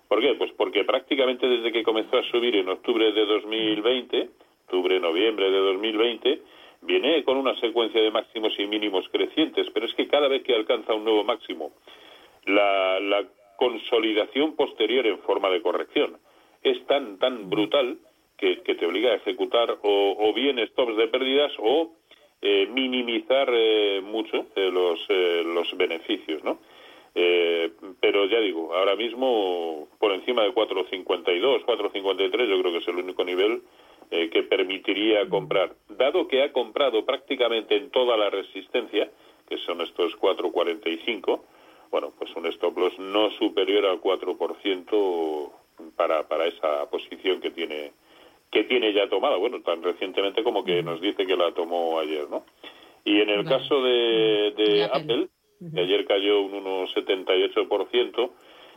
¿Por 0.10 0.22
qué? 0.22 0.34
Pues 0.34 0.52
porque 0.54 0.84
prácticamente 0.84 1.48
desde 1.48 1.72
que 1.72 1.84
comenzó 1.84 2.18
a 2.18 2.24
subir 2.24 2.56
en 2.56 2.68
octubre 2.68 3.12
de 3.14 3.26
2020, 3.28 4.30
octubre, 4.66 5.00
noviembre 5.00 5.52
de 5.52 5.60
2020, 5.60 6.42
viene 6.82 7.24
con 7.24 7.38
una 7.38 7.56
secuencia 7.60 8.02
de 8.02 8.10
máximos 8.10 8.58
y 8.58 8.66
mínimos 8.66 9.08
crecientes, 9.10 9.68
pero 9.72 9.86
es 9.86 9.94
que 9.94 10.08
cada 10.08 10.28
vez 10.28 10.42
que 10.42 10.56
alcanza 10.56 10.96
un 10.96 11.04
nuevo 11.04 11.24
máximo, 11.24 11.72
la, 12.46 13.24
consolidación 13.58 14.56
posterior 14.56 15.06
en 15.06 15.20
forma 15.20 15.50
de 15.50 15.62
corrección 15.62 16.18
es 16.64 16.82
tan, 16.88 17.20
tan 17.20 17.50
brutal 17.50 17.98
que, 18.38 18.56
te 18.56 18.86
obliga 18.86 19.12
a 19.12 19.16
ejecutar 19.16 19.80
o, 19.82 20.34
bien 20.34 20.66
stops 20.70 20.96
de 20.96 21.10
pérdidas 21.10 21.52
o 21.60 21.92
eh, 22.42 22.70
minimizar 22.72 23.50
eh, 23.52 24.00
mucho 24.02 24.46
eh, 24.56 24.72
los, 24.72 25.06
los 25.10 25.76
beneficios, 25.76 26.42
¿no? 26.42 26.60
Eh, 27.16 27.72
pero 28.00 28.26
ya 28.26 28.40
digo, 28.40 28.74
ahora 28.76 28.96
mismo 28.96 29.88
por 29.98 30.12
encima 30.14 30.44
de 30.44 30.54
4.52, 30.54 31.66
4.53 31.66 32.48
yo 32.48 32.60
creo 32.60 32.72
que 32.72 32.78
es 32.78 32.88
el 32.88 32.98
único 32.98 33.24
nivel 33.24 33.64
eh, 34.12 34.30
que 34.30 34.44
permitiría 34.44 35.28
comprar. 35.28 35.74
Dado 35.90 36.28
que 36.28 36.44
ha 36.44 36.52
comprado 36.52 37.06
prácticamente 37.06 37.76
en 37.76 37.90
toda 37.90 38.18
la 38.18 38.30
resistencia, 38.30 39.10
que 39.48 39.58
son 39.60 39.82
estos 39.82 40.18
4.45, 40.20 41.42
bueno, 41.92 42.14
pues 42.18 42.36
un 42.36 42.46
stop 42.48 42.78
loss 42.78 42.98
no 43.00 43.32
superior 43.32 43.86
al 43.86 44.00
4% 44.00 45.52
para, 45.96 46.28
para 46.28 46.46
esa 46.46 46.90
posición 46.90 47.42
que 47.42 47.52
tiene 47.52 47.92
que 48.52 48.64
tiene 48.64 48.92
ya 48.94 49.08
tomada, 49.08 49.38
bueno, 49.38 49.62
tan 49.62 49.84
recientemente 49.84 50.44
como 50.44 50.64
que 50.64 50.82
nos 50.82 51.00
dice 51.02 51.28
que 51.28 51.38
la 51.38 51.52
tomó 51.52 52.00
ayer, 52.00 52.28
¿no? 52.30 52.46
Y 53.06 53.22
en 53.22 53.30
el 53.30 53.46
caso 53.46 53.84
de, 53.84 54.54
de 54.58 54.84
Apple 54.86 55.30
que 55.74 55.80
ayer 55.80 56.06
cayó 56.06 56.42
un 56.42 56.64
1,78%, 56.64 58.32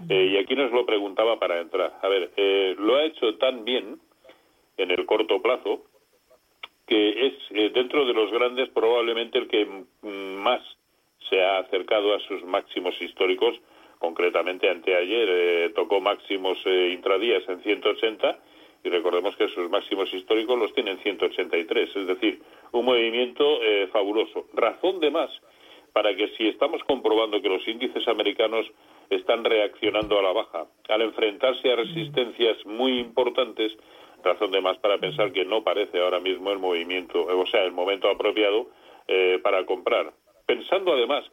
eh, 0.08 0.30
y 0.32 0.36
aquí 0.36 0.56
nos 0.56 0.72
lo 0.72 0.84
preguntaba 0.84 1.38
para 1.38 1.60
entrar. 1.60 1.98
A 2.02 2.08
ver, 2.08 2.32
eh, 2.36 2.74
lo 2.78 2.96
ha 2.96 3.04
hecho 3.04 3.36
tan 3.36 3.64
bien 3.64 4.00
en 4.76 4.90
el 4.90 5.06
corto 5.06 5.40
plazo 5.40 5.84
que 6.86 7.26
es 7.26 7.34
eh, 7.50 7.70
dentro 7.72 8.04
de 8.04 8.12
los 8.12 8.30
grandes 8.32 8.68
probablemente 8.70 9.38
el 9.38 9.48
que 9.48 9.66
más 10.02 10.60
se 11.28 11.42
ha 11.42 11.58
acercado 11.58 12.14
a 12.14 12.20
sus 12.20 12.44
máximos 12.44 13.00
históricos, 13.00 13.60
concretamente 13.98 14.68
anteayer 14.68 15.28
eh, 15.30 15.72
tocó 15.74 16.00
máximos 16.00 16.58
eh, 16.66 16.90
intradías 16.92 17.48
en 17.48 17.62
180 17.62 18.38
y 18.84 18.88
recordemos 18.88 19.36
que 19.36 19.48
sus 19.48 19.70
máximos 19.70 20.12
históricos 20.12 20.58
los 20.58 20.74
tienen 20.74 20.98
183, 20.98 21.96
es 21.96 22.06
decir, 22.06 22.40
un 22.72 22.84
movimiento 22.84 23.62
eh, 23.62 23.88
fabuloso. 23.92 24.46
Razón 24.54 24.98
de 24.98 25.12
más 25.12 25.30
para 25.92 26.14
que 26.16 26.28
si 26.36 26.48
estamos 26.48 26.82
comprobando 26.84 27.40
que 27.42 27.48
los 27.48 27.66
índices 27.68 28.06
americanos 28.08 28.66
están 29.10 29.44
reaccionando 29.44 30.18
a 30.18 30.22
la 30.22 30.32
baja, 30.32 30.66
al 30.88 31.02
enfrentarse 31.02 31.70
a 31.70 31.76
resistencias 31.76 32.64
muy 32.64 32.98
importantes, 32.98 33.76
razón 34.22 34.52
de 34.52 34.60
más 34.60 34.78
para 34.78 34.98
pensar 34.98 35.32
que 35.32 35.44
no 35.44 35.62
parece 35.62 36.00
ahora 36.00 36.20
mismo 36.20 36.50
el 36.50 36.58
movimiento, 36.58 37.24
o 37.24 37.46
sea, 37.46 37.64
el 37.64 37.72
momento 37.72 38.08
apropiado 38.08 38.68
eh, 39.08 39.38
para 39.42 39.66
comprar. 39.66 40.12
Pensando 40.46 40.92
además 40.92 41.24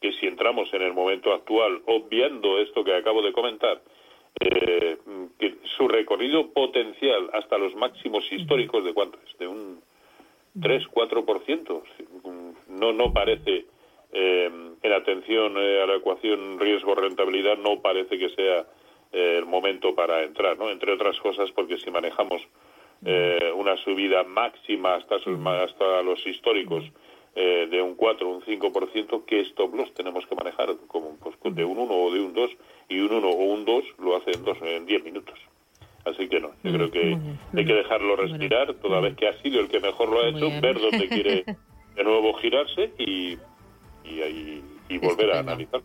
que 0.00 0.12
si 0.14 0.26
entramos 0.26 0.72
en 0.74 0.82
el 0.82 0.92
momento 0.92 1.32
actual, 1.32 1.80
obviando 1.86 2.58
esto 2.58 2.84
que 2.84 2.94
acabo 2.94 3.22
de 3.22 3.32
comentar, 3.32 3.80
eh, 4.40 4.98
que 5.38 5.54
su 5.76 5.88
recorrido 5.88 6.50
potencial 6.52 7.30
hasta 7.32 7.56
los 7.56 7.74
máximos 7.76 8.30
históricos 8.30 8.84
de 8.84 8.92
cuánto 8.92 9.18
es, 9.26 9.38
de 9.38 9.46
un 9.46 9.80
3-4%, 10.56 11.82
no, 12.68 12.92
no 12.92 13.12
parece 13.12 13.66
eh, 14.16 14.48
en 14.80 14.92
atención 14.92 15.54
eh, 15.56 15.82
a 15.82 15.86
la 15.86 15.96
ecuación 15.96 16.60
riesgo-rentabilidad 16.60 17.58
no 17.58 17.80
parece 17.80 18.16
que 18.16 18.28
sea 18.30 18.64
eh, 19.12 19.38
el 19.38 19.44
momento 19.44 19.92
para 19.92 20.22
entrar, 20.22 20.56
¿no? 20.56 20.70
Entre 20.70 20.92
otras 20.92 21.18
cosas 21.18 21.50
porque 21.50 21.78
si 21.78 21.90
manejamos 21.90 22.42
una 23.54 23.76
subida 23.84 24.22
máxima 24.22 24.94
hasta, 24.94 25.16
hasta 25.16 26.02
los 26.02 26.26
históricos 26.26 26.84
de 27.34 27.82
un 27.82 27.96
4 27.96 28.26
o 28.26 28.36
un 28.36 28.40
5%, 28.40 29.24
¿qué 29.26 29.40
stop 29.40 29.74
loss 29.74 29.92
tenemos 29.92 30.26
que 30.26 30.34
manejar? 30.34 30.74
Como 30.86 31.18
pues, 31.18 31.36
de 31.54 31.66
un 31.66 31.76
1 31.76 31.92
o 31.92 32.14
de 32.14 32.20
un 32.20 32.32
2 32.32 32.50
y 32.88 33.00
un 33.00 33.12
1 33.12 33.28
o 33.28 33.44
un 33.44 33.66
2 33.66 33.84
lo 33.98 34.16
hace 34.16 34.30
en, 34.30 34.42
dos, 34.42 34.56
en 34.62 34.86
10 34.86 35.04
minutos. 35.04 35.38
Así 36.06 36.28
que 36.28 36.40
no, 36.40 36.52
yo 36.62 36.72
creo 36.72 36.90
que 36.90 37.18
hay 37.54 37.66
que 37.66 37.74
dejarlo 37.74 38.16
respirar, 38.16 38.72
toda 38.74 39.00
vez 39.00 39.16
que 39.16 39.28
ha 39.28 39.34
sido 39.42 39.60
el 39.60 39.68
que 39.68 39.80
mejor 39.80 40.08
lo 40.08 40.20
ha 40.20 40.28
hecho, 40.28 40.48
ver 40.62 40.80
dónde 40.80 41.06
quiere 41.08 41.44
de 41.94 42.04
nuevo 42.04 42.32
girarse 42.34 42.92
y 42.98 43.36
y, 44.04 44.98
volver 44.98 45.32
a 45.32 45.40
analizar. 45.40 45.82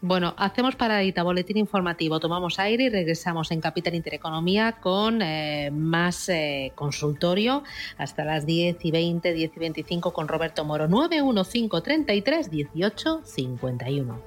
Bueno, 0.00 0.32
hacemos 0.36 0.76
paradita, 0.76 1.24
boletín 1.24 1.56
informativo, 1.56 2.20
tomamos 2.20 2.60
aire 2.60 2.84
y 2.84 2.88
regresamos 2.88 3.50
en 3.50 3.60
Capital 3.60 3.96
Intereconomía 3.96 4.76
con 4.80 5.22
eh, 5.22 5.70
más 5.72 6.28
eh, 6.28 6.70
consultorio 6.76 7.64
hasta 7.96 8.24
las 8.24 8.46
10 8.46 8.84
y 8.84 8.92
20, 8.92 9.32
10 9.32 9.52
y 9.56 9.58
25 9.58 10.12
con 10.12 10.28
Roberto 10.28 10.64
Moro, 10.64 10.86
91533 10.86 12.52
1851. 12.52 14.22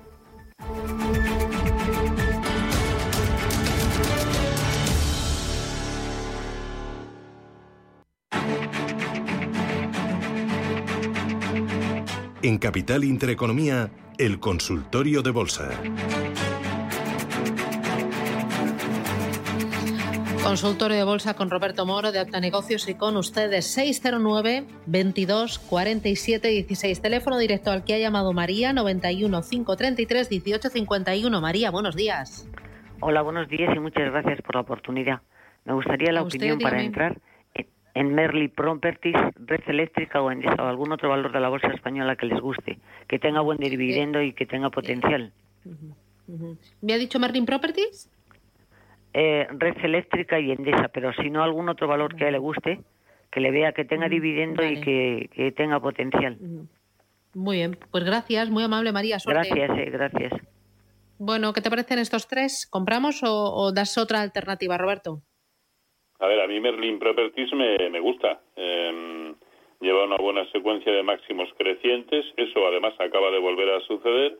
En 12.44 12.58
Capital 12.58 13.04
Intereconomía, 13.04 13.92
el 14.18 14.40
consultorio 14.40 15.22
de 15.22 15.30
bolsa. 15.30 15.70
Consultorio 20.44 20.98
de 20.98 21.04
bolsa 21.04 21.36
con 21.36 21.52
Roberto 21.52 21.86
Moro 21.86 22.12
de 22.12 22.18
Alta 22.18 22.40
Negocios 22.40 22.90
y 22.90 22.96
con 22.96 23.16
ustedes 23.16 23.68
609 23.68 24.66
22 24.88 25.60
47 25.60 26.48
16. 26.48 27.02
Teléfono 27.04 27.38
directo 27.38 27.70
al 27.70 27.84
que 27.84 27.94
ha 27.94 28.00
llamado 28.00 28.34
María 28.34 28.74
91 28.74 29.42
533 29.44 30.30
18 30.30 30.70
51. 30.70 31.42
María, 31.42 31.70
buenos 31.70 31.96
días. 31.96 32.50
Hola, 33.02 33.22
buenos 33.22 33.50
días 33.50 33.70
y 33.76 33.80
muchas 33.80 34.12
gracias 34.12 34.42
por 34.42 34.56
la 34.56 34.62
oportunidad. 34.62 35.22
Me 35.66 35.74
gustaría 35.74 36.12
la 36.12 36.24
opinión 36.24 36.58
para 36.58 36.82
entrar 36.82 37.20
en 37.94 38.14
Merly 38.14 38.48
Properties, 38.48 39.18
Red 39.36 39.62
Eléctrica 39.68 40.22
o 40.22 40.32
en 40.32 40.48
algún 40.60 40.92
otro 40.92 41.10
valor 41.10 41.32
de 41.32 41.40
la 41.40 41.50
bolsa 41.50 41.68
española 41.68 42.16
que 42.16 42.26
les 42.26 42.40
guste, 42.40 42.80
que 43.08 43.20
tenga 43.20 43.42
buen 43.42 43.58
dividendo 43.58 44.22
y 44.22 44.34
que 44.34 44.46
tenga 44.46 44.70
potencial. 44.70 45.34
¿Me 46.82 46.94
ha 46.94 46.98
dicho 46.98 47.20
Merlin 47.20 47.46
Properties? 47.46 48.10
Eh, 49.14 49.48
Red 49.52 49.84
Eléctrica 49.84 50.40
y 50.40 50.52
Endesa, 50.52 50.88
pero 50.88 51.12
si 51.14 51.30
no 51.30 51.44
algún 51.44 51.68
otro 51.68 51.88
valor 51.88 52.16
que 52.16 52.26
a 52.26 52.28
él 52.28 52.34
le 52.34 52.40
guste, 52.40 52.80
que 53.30 53.42
le 53.42 53.52
vea 53.52 53.74
que 53.74 53.84
tenga 53.84 54.08
dividendo 54.08 54.66
y 54.66 54.80
que, 54.80 55.54
tenga 55.58 55.80
potencial. 55.82 56.38
Muy 57.34 57.58
bien, 57.58 57.78
pues 57.92 58.04
gracias, 58.04 58.50
muy 58.50 58.64
amable 58.64 58.92
María. 58.92 59.18
Gracias, 59.26 59.70
eh, 59.78 59.90
gracias. 59.90 60.34
Bueno, 61.18 61.54
¿qué 61.54 61.62
te 61.62 61.70
parecen 61.70 62.00
estos 62.00 62.28
tres? 62.28 62.68
¿Compramos 62.70 63.22
o 63.24 63.72
das 63.74 63.98
otra 63.98 64.22
alternativa, 64.22 64.78
Roberto? 64.78 65.22
A 66.22 66.28
ver, 66.28 66.40
a 66.40 66.48
mí 66.48 66.60
Merlin 66.60 67.00
Properties 67.00 67.52
me, 67.54 67.90
me 67.90 68.00
gusta. 68.00 68.40
Em, 68.56 69.34
lleva 69.80 70.06
una 70.06 70.18
buena 70.18 70.46
secuencia 70.52 70.94
de 70.94 71.02
máximos 71.02 71.50
crecientes. 71.58 72.26
Eso 72.38 72.68
además 72.68 72.94
acaba 73.00 73.32
de 73.32 73.40
volver 73.40 73.70
a 73.72 73.80
suceder. 73.82 74.38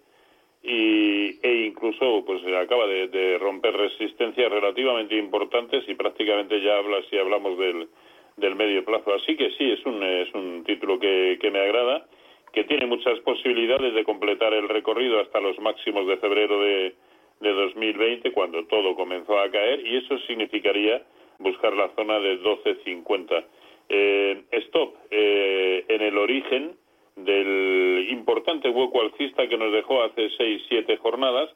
Y, 0.62 1.40
e 1.42 1.66
incluso 1.66 2.24
pues 2.24 2.44
acaba 2.54 2.86
de, 2.86 3.40
romper 3.40 3.76
resistencias 3.76 4.52
relativamente 4.52 5.18
importantes 5.18 5.84
y 5.88 5.96
prácticamente 5.96 6.62
ya 6.62 6.78
habla 6.78 7.02
si 7.10 7.18
hablamos 7.18 7.58
del, 7.58 7.90
del 8.38 8.56
medio 8.56 8.86
plazo. 8.86 9.16
Así 9.16 9.36
que 9.36 9.50
sí, 9.58 9.72
es 9.72 9.84
un, 9.84 10.04
es 10.04 10.32
un 10.36 10.64
título 10.64 11.00
que, 11.00 11.40
que 11.42 11.50
me 11.50 11.62
agrada, 11.62 12.06
que 12.54 12.64
tiene 12.66 12.86
muchas 12.86 13.20
posibilidades 13.22 13.96
de 13.96 14.04
completar 14.04 14.54
el 14.54 14.70
recorrido 14.70 15.20
hasta 15.20 15.40
los 15.40 15.58
máximos 15.58 16.06
de 16.06 16.18
febrero 16.18 16.62
de, 16.62 16.94
de 17.40 17.54
2020, 17.54 18.32
cuando 18.34 18.68
todo 18.68 18.96
comenzó 18.96 19.40
a 19.40 19.50
caer, 19.50 19.84
y 19.84 19.98
eso 19.98 20.20
significaría 20.28 21.02
buscar 21.42 21.74
la 21.74 21.90
zona 21.96 22.20
de 22.20 22.42
12.50. 22.42 23.46
Eh, 23.90 24.44
stop 24.52 24.96
eh, 25.10 25.84
en 25.88 26.02
el 26.02 26.18
origen 26.18 26.76
del 27.16 28.08
importante 28.10 28.70
hueco 28.70 29.02
alcista 29.02 29.48
que 29.48 29.58
nos 29.58 29.74
dejó 29.74 30.04
hace 30.04 30.30
6-7 30.30 30.98
jornadas 31.00 31.50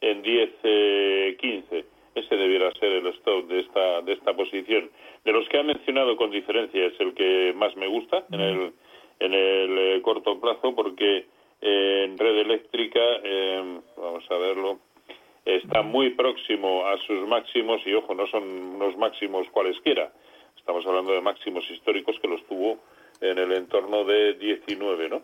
en 0.00 0.22
10-15. 0.22 0.54
Eh, 0.64 1.84
Ese 2.14 2.36
debiera 2.36 2.72
ser 2.72 2.92
el 2.92 3.06
stop 3.08 3.46
de 3.48 3.60
esta, 3.60 4.02
de 4.02 4.12
esta 4.14 4.34
posición. 4.34 4.90
De 5.24 5.32
los 5.32 5.48
que 5.48 5.58
ha 5.58 5.62
mencionado 5.62 6.16
con 6.16 6.30
diferencia 6.30 6.86
es 6.86 6.98
el 6.98 7.14
que 7.14 7.52
más 7.54 7.76
me 7.76 7.86
gusta 7.86 8.24
en 8.30 8.40
el, 8.40 8.72
en 9.20 9.34
el 9.34 9.78
eh, 9.78 10.02
corto 10.02 10.40
plazo 10.40 10.74
porque 10.74 11.26
en 11.60 12.18
red 12.18 12.38
eléctrica, 12.38 13.00
vamos 13.96 14.28
a 14.28 14.36
verlo, 14.36 14.80
está 15.44 15.82
muy 15.82 16.10
próximo 16.10 16.86
a 16.86 16.96
sus 16.98 17.26
máximos 17.26 17.80
y 17.86 17.94
ojo, 17.94 18.14
no 18.14 18.26
son 18.26 18.42
unos 18.76 18.96
máximos 18.96 19.48
cualesquiera. 19.50 20.12
Estamos 20.56 20.86
hablando 20.86 21.12
de 21.12 21.20
máximos 21.20 21.68
históricos 21.70 22.16
que 22.20 22.28
los 22.28 22.44
tuvo 22.46 22.78
en 23.20 23.38
el 23.38 23.52
entorno 23.52 24.04
de 24.04 24.34
19, 24.34 25.08
¿no? 25.08 25.22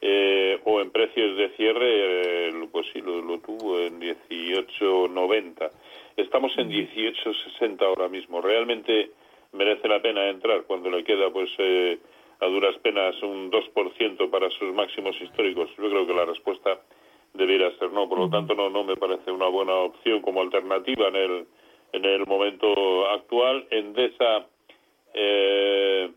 Eh, 0.00 0.60
o 0.64 0.80
en 0.82 0.90
precios 0.90 1.36
de 1.38 1.48
cierre, 1.56 2.48
eh, 2.48 2.68
pues 2.70 2.86
sí, 2.92 3.00
lo, 3.00 3.38
tuvo 3.38 3.78
en 3.78 4.00
18.90. 4.00 5.70
Estamos 6.16 6.52
en 6.58 6.68
18.60 6.70 7.82
ahora 7.82 8.08
mismo. 8.08 8.42
Realmente 8.42 9.12
merece 9.52 9.88
la 9.88 10.02
pena 10.02 10.28
entrar 10.28 10.64
cuando 10.64 10.90
le 10.90 11.04
queda, 11.04 11.30
pues, 11.30 11.48
eh, 11.56 11.98
a 12.40 12.46
duras 12.46 12.76
penas 12.82 13.14
un 13.22 13.50
2% 13.50 14.28
para 14.28 14.50
sus 14.50 14.74
máximos 14.74 15.18
históricos. 15.22 15.70
Yo 15.78 15.88
creo 15.88 16.06
que 16.06 16.12
la 16.12 16.26
respuesta 16.26 16.80
debiera 17.34 17.70
ser 17.78 17.92
no. 17.92 18.08
Por 18.08 18.18
lo 18.18 18.30
tanto, 18.30 18.54
no, 18.54 18.70
no 18.70 18.84
me 18.84 18.96
parece 18.96 19.30
una 19.30 19.48
buena 19.48 19.74
opción 19.74 20.22
como 20.22 20.40
alternativa 20.40 21.08
en 21.08 21.16
el, 21.16 21.46
en 21.92 22.04
el 22.04 22.26
momento 22.26 23.08
actual. 23.10 23.66
Endesa 23.70 24.46
eh, 25.12 26.10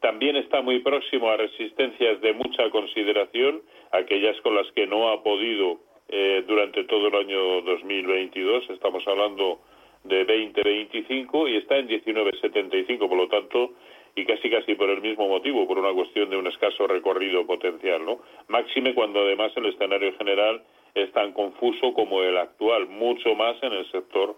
también 0.00 0.36
está 0.36 0.62
muy 0.62 0.78
próximo 0.80 1.28
a 1.28 1.36
resistencias 1.36 2.20
de 2.20 2.32
mucha 2.32 2.70
consideración, 2.70 3.62
aquellas 3.92 4.40
con 4.40 4.54
las 4.54 4.70
que 4.72 4.86
no 4.86 5.10
ha 5.10 5.22
podido 5.22 5.78
eh, 6.08 6.44
durante 6.46 6.84
todo 6.84 7.08
el 7.08 7.14
año 7.14 7.60
2022. 7.62 8.70
Estamos 8.70 9.06
hablando 9.06 9.60
de 10.04 10.24
2025 10.24 11.48
y 11.48 11.56
está 11.56 11.76
en 11.76 11.88
19.75, 11.88 13.08
por 13.08 13.16
lo 13.16 13.28
tanto, 13.28 13.72
y 14.20 14.26
casi 14.26 14.50
casi 14.50 14.74
por 14.74 14.90
el 14.90 15.00
mismo 15.00 15.28
motivo, 15.28 15.66
por 15.66 15.78
una 15.78 15.92
cuestión 15.92 16.30
de 16.30 16.36
un 16.36 16.46
escaso 16.46 16.86
recorrido 16.86 17.46
potencial, 17.46 18.04
¿no? 18.04 18.20
Máxime 18.48 18.94
cuando 18.94 19.20
además 19.20 19.52
el 19.56 19.66
escenario 19.66 20.16
general 20.16 20.62
es 20.94 21.10
tan 21.12 21.32
confuso 21.32 21.92
como 21.94 22.22
el 22.22 22.36
actual, 22.36 22.86
mucho 22.86 23.34
más 23.34 23.56
en 23.62 23.72
el 23.72 23.90
sector 23.90 24.36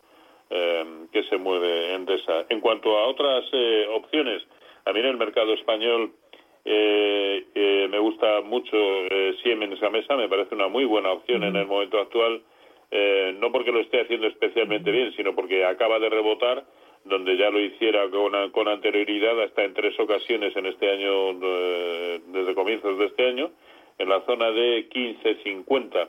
eh, 0.50 0.84
que 1.12 1.24
se 1.24 1.38
mueve 1.38 1.94
en 1.94 2.04
DESA. 2.04 2.46
En 2.50 2.60
cuanto 2.60 2.96
a 2.98 3.06
otras 3.06 3.44
eh, 3.52 3.86
opciones, 3.90 4.42
a 4.84 4.92
mí 4.92 5.00
en 5.00 5.06
el 5.06 5.16
mercado 5.16 5.54
español 5.54 6.12
eh, 6.64 7.88
me 7.90 7.98
gusta 7.98 8.40
mucho 8.42 8.76
Siemens 9.42 9.80
Gamesa, 9.80 10.16
me 10.16 10.28
parece 10.28 10.54
una 10.54 10.68
muy 10.68 10.84
buena 10.84 11.12
opción 11.12 11.42
en 11.42 11.56
el 11.56 11.66
momento 11.66 11.98
actual, 11.98 12.42
no 13.40 13.50
porque 13.50 13.72
lo 13.72 13.80
esté 13.80 14.02
haciendo 14.02 14.26
especialmente 14.26 14.90
bien, 14.90 15.12
sino 15.16 15.34
porque 15.34 15.64
acaba 15.64 15.98
de 15.98 16.08
rebotar 16.08 16.64
donde 17.04 17.37
ya 17.37 17.50
lo 17.50 17.61
hiciera 17.61 18.09
con, 18.11 18.50
con 18.50 18.68
anterioridad 18.68 19.40
hasta 19.42 19.64
en 19.64 19.75
tres 19.75 19.99
ocasiones 19.99 20.56
en 20.56 20.66
este 20.66 20.90
año, 20.90 21.35
desde 22.26 22.54
comienzos 22.54 22.99
de 22.99 23.06
este 23.06 23.26
año, 23.26 23.50
en 23.99 24.09
la 24.09 24.25
zona 24.25 24.50
de 24.50 24.88
15.50. 24.88 26.09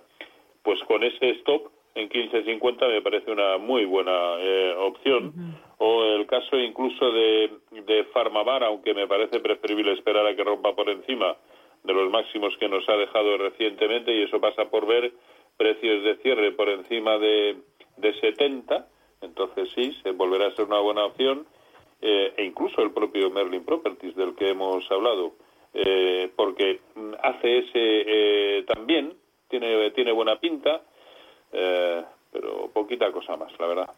Pues 0.61 0.79
con 0.83 1.03
ese 1.03 1.31
stop 1.31 1.71
en 1.95 2.09
15.50 2.09 2.87
me 2.87 3.01
parece 3.01 3.31
una 3.31 3.57
muy 3.57 3.85
buena 3.85 4.35
eh, 4.39 4.73
opción. 4.77 5.33
O 5.77 6.03
el 6.05 6.25
caso 6.27 6.57
incluso 6.57 7.11
de, 7.11 7.51
de 7.71 8.03
Farmamar, 8.05 8.63
aunque 8.63 8.93
me 8.93 9.07
parece 9.07 9.39
preferible 9.39 9.93
esperar 9.93 10.25
a 10.25 10.35
que 10.35 10.43
rompa 10.43 10.75
por 10.75 10.89
encima 10.89 11.35
de 11.83 11.93
los 11.93 12.09
máximos 12.09 12.55
que 12.57 12.69
nos 12.69 12.87
ha 12.87 12.95
dejado 12.95 13.37
recientemente, 13.37 14.13
y 14.13 14.23
eso 14.23 14.39
pasa 14.39 14.69
por 14.69 14.85
ver 14.87 15.11
precios 15.57 16.03
de 16.03 16.15
cierre 16.17 16.51
por 16.53 16.69
encima 16.69 17.17
de, 17.17 17.57
de 17.97 18.13
70, 18.21 18.87
entonces 19.23 19.69
sí, 19.73 19.97
se 20.03 20.11
volverá 20.11 20.47
a 20.47 20.55
ser 20.55 20.65
una 20.65 20.79
buena 20.79 21.05
opción, 21.05 21.45
eh, 22.01 22.33
e 22.35 22.43
incluso 22.43 22.81
el 22.81 22.91
propio 22.91 23.29
Merlin 23.31 23.63
Properties 23.63 24.15
del 24.15 24.35
que 24.35 24.49
hemos 24.49 24.89
hablado, 24.91 25.35
eh, 25.73 26.29
porque 26.35 26.81
hace 27.23 27.59
ese 27.59 27.69
eh, 27.75 28.63
también, 28.67 29.13
tiene, 29.49 29.91
tiene 29.91 30.11
buena 30.11 30.39
pinta, 30.39 30.81
pero 32.31 32.71
poquita 32.73 33.11
cosa 33.11 33.37
más, 33.37 33.51
la 33.59 33.67
verdad. 33.67 33.89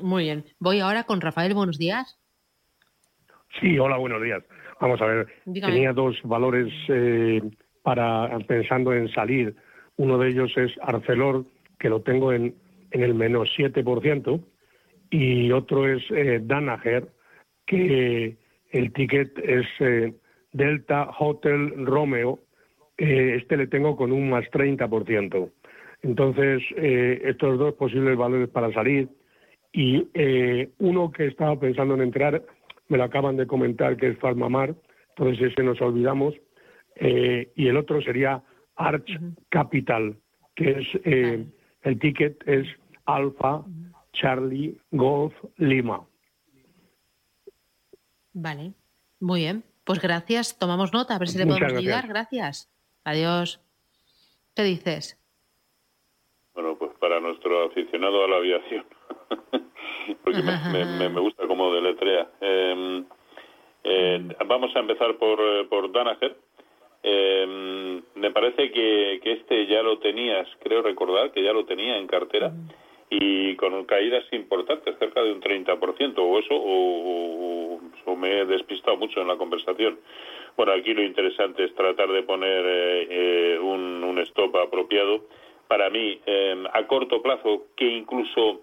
Muy 0.00 0.24
bien. 0.24 0.44
Voy 0.58 0.80
ahora 0.80 1.04
con 1.04 1.22
Rafael, 1.22 1.54
buenos 1.54 1.78
días. 1.78 2.20
Sí, 3.58 3.78
hola, 3.78 3.96
buenos 3.96 4.22
días. 4.22 4.44
Vamos 4.78 5.00
a 5.00 5.06
ver, 5.06 5.26
tenía 5.44 5.94
dos 5.94 6.16
valores 6.22 6.70
para 7.82 8.38
pensando 8.46 8.92
en 8.92 9.10
salir. 9.12 9.56
Uno 9.96 10.18
de 10.18 10.28
ellos 10.28 10.52
es 10.56 10.70
Arcelor, 10.82 11.46
que 11.78 11.88
lo 11.88 12.02
tengo 12.02 12.32
en, 12.32 12.54
en 12.90 13.02
el 13.02 13.14
menos 13.14 13.50
7%, 13.56 14.44
y 15.10 15.50
otro 15.52 15.88
es 15.88 16.02
eh, 16.10 16.40
Danaher, 16.42 17.08
que 17.66 18.36
el 18.70 18.92
ticket 18.92 19.38
es 19.38 19.66
eh, 19.80 20.12
Delta 20.52 21.10
Hotel 21.18 21.86
Romeo, 21.86 22.40
eh, 22.96 23.36
este 23.36 23.56
le 23.56 23.66
tengo 23.66 23.96
con 23.96 24.12
un 24.12 24.30
más 24.30 24.44
30%. 24.50 25.50
Entonces, 26.02 26.62
eh, 26.76 27.22
estos 27.24 27.58
dos 27.58 27.74
posibles 27.74 28.16
valores 28.16 28.48
para 28.48 28.72
salir, 28.72 29.08
y 29.70 30.08
uno 30.78 31.12
que 31.12 31.26
estaba 31.26 31.60
pensando 31.60 31.94
en 31.94 32.00
entrar, 32.00 32.42
me 32.88 32.96
lo 32.96 33.04
acaban 33.04 33.36
de 33.36 33.46
comentar, 33.46 33.96
que 33.96 34.08
es 34.08 34.18
Farmamar, 34.18 34.74
entonces 35.10 35.52
ese 35.52 35.62
nos 35.62 35.80
olvidamos, 35.82 36.34
y 36.98 37.68
el 37.68 37.76
otro 37.76 38.00
sería 38.00 38.42
Arch 38.76 39.20
Capital, 39.50 40.16
que 40.56 40.70
es 40.70 41.48
el 41.82 41.98
ticket 41.98 42.46
es 42.46 42.66
Alfa 43.04 43.64
Charlie 44.12 44.78
Golf 44.90 45.34
Lima. 45.56 46.06
Vale, 48.32 48.72
muy 49.20 49.40
bien. 49.40 49.64
Pues 49.84 50.00
gracias, 50.00 50.58
tomamos 50.58 50.92
nota, 50.92 51.14
a 51.14 51.18
ver 51.18 51.28
si 51.28 51.38
le 51.38 51.46
podemos 51.46 51.72
ayudar. 51.72 52.06
Gracias. 52.06 52.70
Adiós. 53.04 53.60
¿Qué 54.54 54.62
dices? 54.62 55.18
Bueno, 56.54 56.76
pues 56.78 56.90
para 56.98 57.20
nuestro 57.20 57.66
aficionado 57.66 58.24
a 58.24 58.28
la 58.28 58.36
aviación, 58.36 58.84
porque 60.24 60.42
me, 60.42 61.20
gusta 61.20 61.46
como 61.46 61.72
deletrea. 61.72 62.28
Eh, 62.40 63.04
eh, 63.84 64.36
vamos 64.46 64.74
a 64.74 64.80
empezar 64.80 65.16
por, 65.16 65.40
eh, 65.40 65.64
por 65.70 65.90
Danaher. 65.92 66.36
Eh, 67.02 68.02
me 68.14 68.30
parece 68.30 68.70
que, 68.70 69.20
que, 69.22 69.32
este 69.32 69.66
ya 69.66 69.82
lo 69.82 69.98
tenías, 69.98 70.48
creo 70.60 70.82
recordar 70.82 71.30
que 71.32 71.42
ya 71.42 71.52
lo 71.52 71.64
tenía 71.64 71.96
en 71.96 72.06
cartera 72.06 72.52
y 73.10 73.56
con 73.56 73.84
caídas 73.84 74.24
importantes, 74.32 74.96
cerca 74.98 75.22
de 75.22 75.32
un 75.32 75.40
30%, 75.40 76.14
o 76.18 76.38
eso, 76.38 76.54
o, 76.54 78.16
me 78.16 78.40
he 78.40 78.44
despistado 78.46 78.96
mucho 78.96 79.20
en 79.20 79.28
la 79.28 79.36
conversación. 79.36 79.98
Bueno, 80.56 80.72
aquí 80.72 80.92
lo 80.92 81.02
interesante 81.02 81.64
es 81.64 81.74
tratar 81.74 82.10
de 82.10 82.24
poner 82.24 82.64
eh, 82.66 83.06
eh, 83.10 83.58
un, 83.60 84.02
un, 84.02 84.18
stop 84.20 84.56
apropiado. 84.56 85.26
Para 85.68 85.88
mí, 85.88 86.18
em, 86.26 86.66
a 86.66 86.86
corto 86.86 87.22
plazo, 87.22 87.66
que 87.76 87.84
incluso 87.84 88.62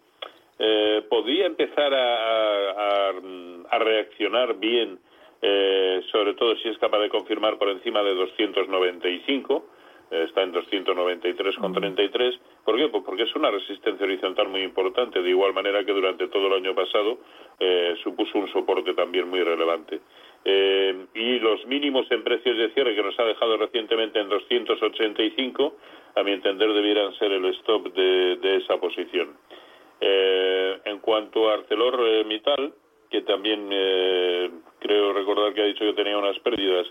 eh, 0.60 1.04
podría 1.10 1.46
empezar 1.46 1.94
a, 1.94 3.14
a 3.70 3.80
reaccionar 3.80 4.56
bien 4.56 5.00
eh, 5.48 6.02
sobre 6.12 6.34
todo 6.34 6.56
si 6.58 6.70
es 6.70 6.78
capaz 6.80 6.98
de 6.98 7.10
confirmar 7.10 7.60
por 7.60 7.70
encima 7.70 8.02
de 8.02 8.16
295, 8.16 9.66
eh, 10.10 10.26
está 10.28 10.42
en 10.42 10.52
293,33. 10.54 12.40
¿Por 12.64 12.76
qué? 12.78 12.88
Pues 12.88 13.04
porque 13.04 13.24
es 13.24 13.36
una 13.36 13.52
resistencia 13.52 14.08
horizontal 14.08 14.48
muy 14.50 14.64
importante, 14.64 15.22
de 15.22 15.30
igual 15.30 15.54
manera 15.54 15.86
que 15.86 15.94
durante 15.94 16.30
todo 16.30 16.48
el 16.48 16.54
año 16.54 16.74
pasado 16.74 17.20
eh, 17.60 17.96
supuso 18.02 18.40
un 18.40 18.48
soporte 18.52 18.96
también 18.96 19.30
muy 19.30 19.44
relevante. 19.44 20.02
y 21.14 21.40
los 21.40 21.66
mínimos 21.68 22.06
en 22.12 22.24
precios 22.24 22.58
de 22.58 22.70
cierre 22.72 22.96
que 22.96 23.04
nos 23.04 23.20
ha 23.20 23.26
dejado 23.26 23.58
recientemente 23.58 24.20
en 24.20 24.30
285, 24.30 25.76
a 26.16 26.24
mi 26.24 26.32
entender, 26.32 26.74
debieran 26.74 27.14
ser 27.20 27.32
el 27.32 27.46
stop 27.60 27.94
de, 27.94 28.38
de 28.38 28.56
esa 28.58 28.78
posición. 28.78 29.38
en 30.02 31.00
cuanto 31.00 31.50
a 31.50 31.54
ArcelorMittal, 31.54 32.74
que 33.16 33.22
también 33.22 33.70
eh, 33.72 34.52
creo 34.80 35.14
recordar 35.14 35.54
que 35.54 35.62
ha 35.62 35.66
dicho 35.66 35.86
que 35.86 35.94
tenía 35.94 36.18
unas 36.18 36.38
pérdidas 36.40 36.86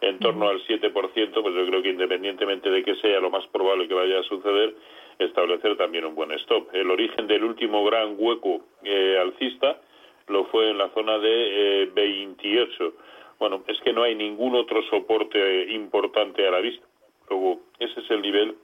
en 0.00 0.18
torno 0.18 0.48
al 0.48 0.62
7%, 0.66 0.90
pues 0.90 1.54
yo 1.54 1.66
creo 1.66 1.82
que 1.82 1.90
independientemente 1.90 2.70
de 2.70 2.82
que 2.82 2.94
sea 2.96 3.20
lo 3.20 3.28
más 3.28 3.46
probable 3.48 3.86
que 3.86 3.92
vaya 3.92 4.20
a 4.20 4.22
suceder, 4.22 4.74
establecer 5.18 5.76
también 5.76 6.06
un 6.06 6.14
buen 6.14 6.32
stop. 6.32 6.68
El 6.72 6.90
origen 6.90 7.26
del 7.26 7.44
último 7.44 7.84
gran 7.84 8.14
hueco 8.16 8.64
eh, 8.84 9.18
alcista 9.20 9.82
lo 10.28 10.46
fue 10.46 10.70
en 10.70 10.78
la 10.78 10.88
zona 10.94 11.18
de 11.18 11.90
28. 11.94 12.84
Eh, 12.84 12.92
bueno, 13.38 13.62
es 13.66 13.78
que 13.82 13.92
no 13.92 14.02
hay 14.02 14.14
ningún 14.14 14.54
otro 14.54 14.82
soporte 14.84 15.72
importante 15.72 16.46
a 16.46 16.52
la 16.52 16.60
vista. 16.60 16.86
Luego, 17.28 17.60
ese 17.78 18.00
es 18.00 18.10
el 18.10 18.22
nivel 18.22 18.56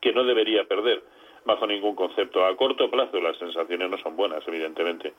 que 0.00 0.12
no 0.12 0.22
debería 0.22 0.64
perder 0.68 1.02
bajo 1.44 1.66
ningún 1.66 1.96
concepto. 1.96 2.44
A 2.44 2.56
corto 2.56 2.90
plazo 2.90 3.20
las 3.20 3.36
sensaciones 3.38 3.90
no 3.90 3.98
son 3.98 4.14
buenas, 4.16 4.46
evidentemente. 4.46 5.14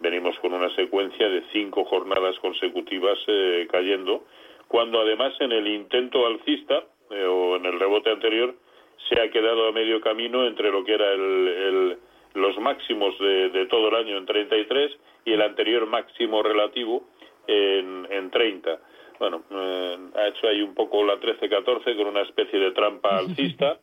Venimos 0.00 0.38
con 0.40 0.52
una 0.52 0.74
secuencia 0.74 1.28
de 1.28 1.42
cinco 1.52 1.84
jornadas 1.84 2.38
consecutivas 2.40 3.18
eh, 3.26 3.66
cayendo, 3.70 4.24
cuando 4.68 5.00
además 5.00 5.34
en 5.40 5.52
el 5.52 5.66
intento 5.66 6.26
alcista 6.26 6.84
eh, 7.10 7.24
o 7.24 7.56
en 7.56 7.66
el 7.66 7.78
rebote 7.78 8.10
anterior 8.10 8.54
se 9.08 9.20
ha 9.20 9.30
quedado 9.30 9.68
a 9.68 9.72
medio 9.72 10.00
camino 10.00 10.46
entre 10.46 10.70
lo 10.70 10.84
que 10.84 10.94
era 10.94 11.12
el, 11.12 11.98
los 12.34 12.58
máximos 12.58 13.18
de, 13.18 13.66
todo 13.70 13.88
el 13.88 13.94
año 13.94 14.16
en 14.18 14.26
33 14.26 14.92
y 15.24 15.32
el 15.32 15.42
anterior 15.42 15.86
máximo 15.86 16.42
relativo 16.42 17.04
en, 17.46 18.06
en 18.10 18.30
30. 18.30 18.80
Bueno, 19.18 19.44
eh, 19.50 19.98
ha 20.16 20.28
hecho 20.28 20.48
ahí 20.48 20.60
un 20.62 20.74
poco 20.74 21.04
la 21.04 21.20
13-14 21.20 21.96
con 21.96 22.06
una 22.06 22.22
especie 22.22 22.58
de 22.58 22.72
trampa 22.72 23.18
alcista 23.18 23.78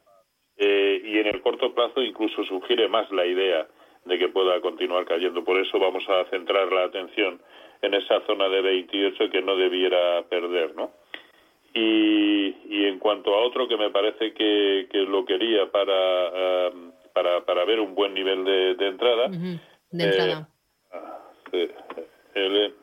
eh, 0.57 1.01
y 1.03 1.17
en 1.17 1.27
el 1.27 1.41
corto 1.41 1.73
plazo 1.73 2.01
incluso 2.01 2.43
sugiere 2.43 2.87
más 2.87 3.09
la 3.11 3.25
idea 3.25 3.67
de 4.05 4.17
que 4.17 4.29
pueda 4.29 4.59
continuar 4.61 5.05
cayendo. 5.05 5.43
Por 5.43 5.59
eso 5.59 5.79
vamos 5.79 6.03
a 6.09 6.25
centrar 6.29 6.71
la 6.71 6.85
atención 6.85 7.41
en 7.81 7.93
esa 7.93 8.21
zona 8.25 8.49
de 8.49 8.61
28 8.61 9.29
que 9.29 9.41
no 9.41 9.55
debiera 9.55 10.23
perder, 10.23 10.75
¿no? 10.75 10.91
Y, 11.73 12.55
y 12.69 12.85
en 12.85 12.99
cuanto 12.99 13.33
a 13.33 13.41
otro 13.41 13.67
que 13.67 13.77
me 13.77 13.89
parece 13.89 14.33
que, 14.33 14.87
que 14.91 14.99
lo 14.99 15.25
quería 15.25 15.71
para, 15.71 16.69
um, 16.69 16.91
para, 17.13 17.45
para 17.45 17.63
ver 17.65 17.79
un 17.79 17.95
buen 17.95 18.13
nivel 18.13 18.43
de, 18.43 18.75
de 18.75 18.87
entrada. 18.87 19.29
De 19.29 20.03
entrada. 20.03 20.49
Eh, 21.53 21.73
el, 22.33 22.75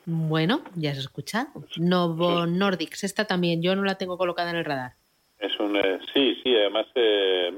Bueno, 0.05 0.61
ya 0.75 0.91
has 0.91 0.99
escuchado. 0.99 1.47
Novo 1.77 2.45
Nordics, 2.45 3.03
esta 3.03 3.25
también, 3.25 3.61
yo 3.61 3.75
no 3.75 3.83
la 3.83 3.95
tengo 3.95 4.17
colocada 4.17 4.51
en 4.51 4.57
el 4.57 4.65
radar. 4.65 4.93
Es 5.39 5.59
un, 5.59 5.75
eh, 5.75 5.99
sí, 6.13 6.37
sí, 6.43 6.55
además 6.55 6.85
eh, 6.95 7.51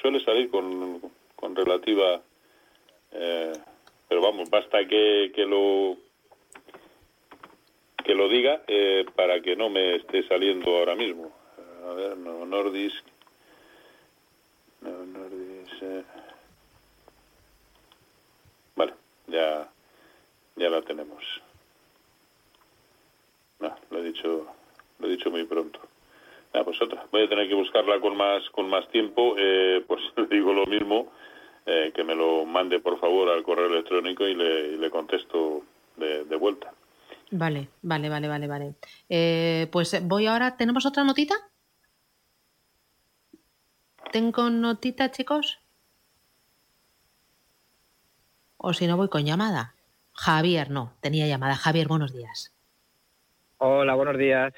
suele 0.00 0.24
salir 0.24 0.50
con, 0.50 1.00
con 1.36 1.54
relativa, 1.54 2.20
eh, 3.12 3.52
pero 4.08 4.20
vamos, 4.20 4.50
basta 4.50 4.86
que, 4.86 5.32
que 5.34 5.46
lo 5.46 5.96
que 8.04 8.14
lo 8.14 8.28
diga 8.28 8.62
para 9.16 9.40
que 9.40 9.56
no 9.56 9.70
me 9.70 9.96
esté 9.96 10.28
saliendo 10.28 10.76
ahora 10.76 10.94
mismo. 10.94 11.32
A 11.88 11.94
ver, 11.94 12.16
Novo 12.18 12.44
Nordisk, 12.44 13.04
Nordisk, 14.82 16.06
vale, 18.76 18.94
ya, 19.26 19.70
ya 20.56 20.70
la 20.70 20.82
tenemos. 20.82 21.24
No, 23.60 23.74
lo 23.90 23.98
he 23.98 24.02
dicho, 24.02 24.46
lo 24.98 25.06
he 25.06 25.10
dicho 25.10 25.30
muy 25.30 25.44
pronto. 25.44 25.80
Ah, 26.54 26.62
pues 26.64 26.80
otra. 26.80 27.04
Voy 27.10 27.24
a 27.24 27.28
tener 27.28 27.48
que 27.48 27.54
buscarla 27.54 28.00
con 28.00 28.16
más 28.16 28.48
con 28.50 28.68
más 28.68 28.88
tiempo. 28.88 29.34
Eh, 29.36 29.84
pues 29.86 30.00
le 30.16 30.26
digo 30.28 30.52
lo 30.52 30.66
mismo, 30.66 31.12
eh, 31.66 31.92
que 31.94 32.04
me 32.04 32.14
lo 32.14 32.46
mande 32.46 32.78
por 32.78 32.98
favor 33.00 33.28
al 33.28 33.42
correo 33.42 33.66
electrónico 33.66 34.26
y 34.26 34.34
le, 34.34 34.76
le 34.76 34.90
contesto 34.90 35.62
de, 35.96 36.24
de, 36.24 36.36
vuelta. 36.36 36.72
Vale, 37.32 37.68
vale, 37.82 38.08
vale, 38.08 38.28
vale, 38.28 38.46
vale. 38.46 38.74
Eh, 39.08 39.66
pues 39.72 40.00
voy 40.06 40.26
ahora. 40.26 40.56
¿Tenemos 40.56 40.86
otra 40.86 41.02
notita? 41.02 41.34
¿Tengo 44.12 44.48
notita, 44.48 45.10
chicos? 45.10 45.58
O 48.58 48.72
si 48.72 48.86
no, 48.86 48.96
voy 48.96 49.08
con 49.08 49.26
llamada. 49.26 49.74
Javier, 50.12 50.70
no, 50.70 50.92
tenía 51.00 51.26
llamada. 51.26 51.56
Javier, 51.56 51.88
buenos 51.88 52.14
días. 52.14 52.54
Hola, 53.58 53.94
buenos 53.94 54.16
días. 54.16 54.52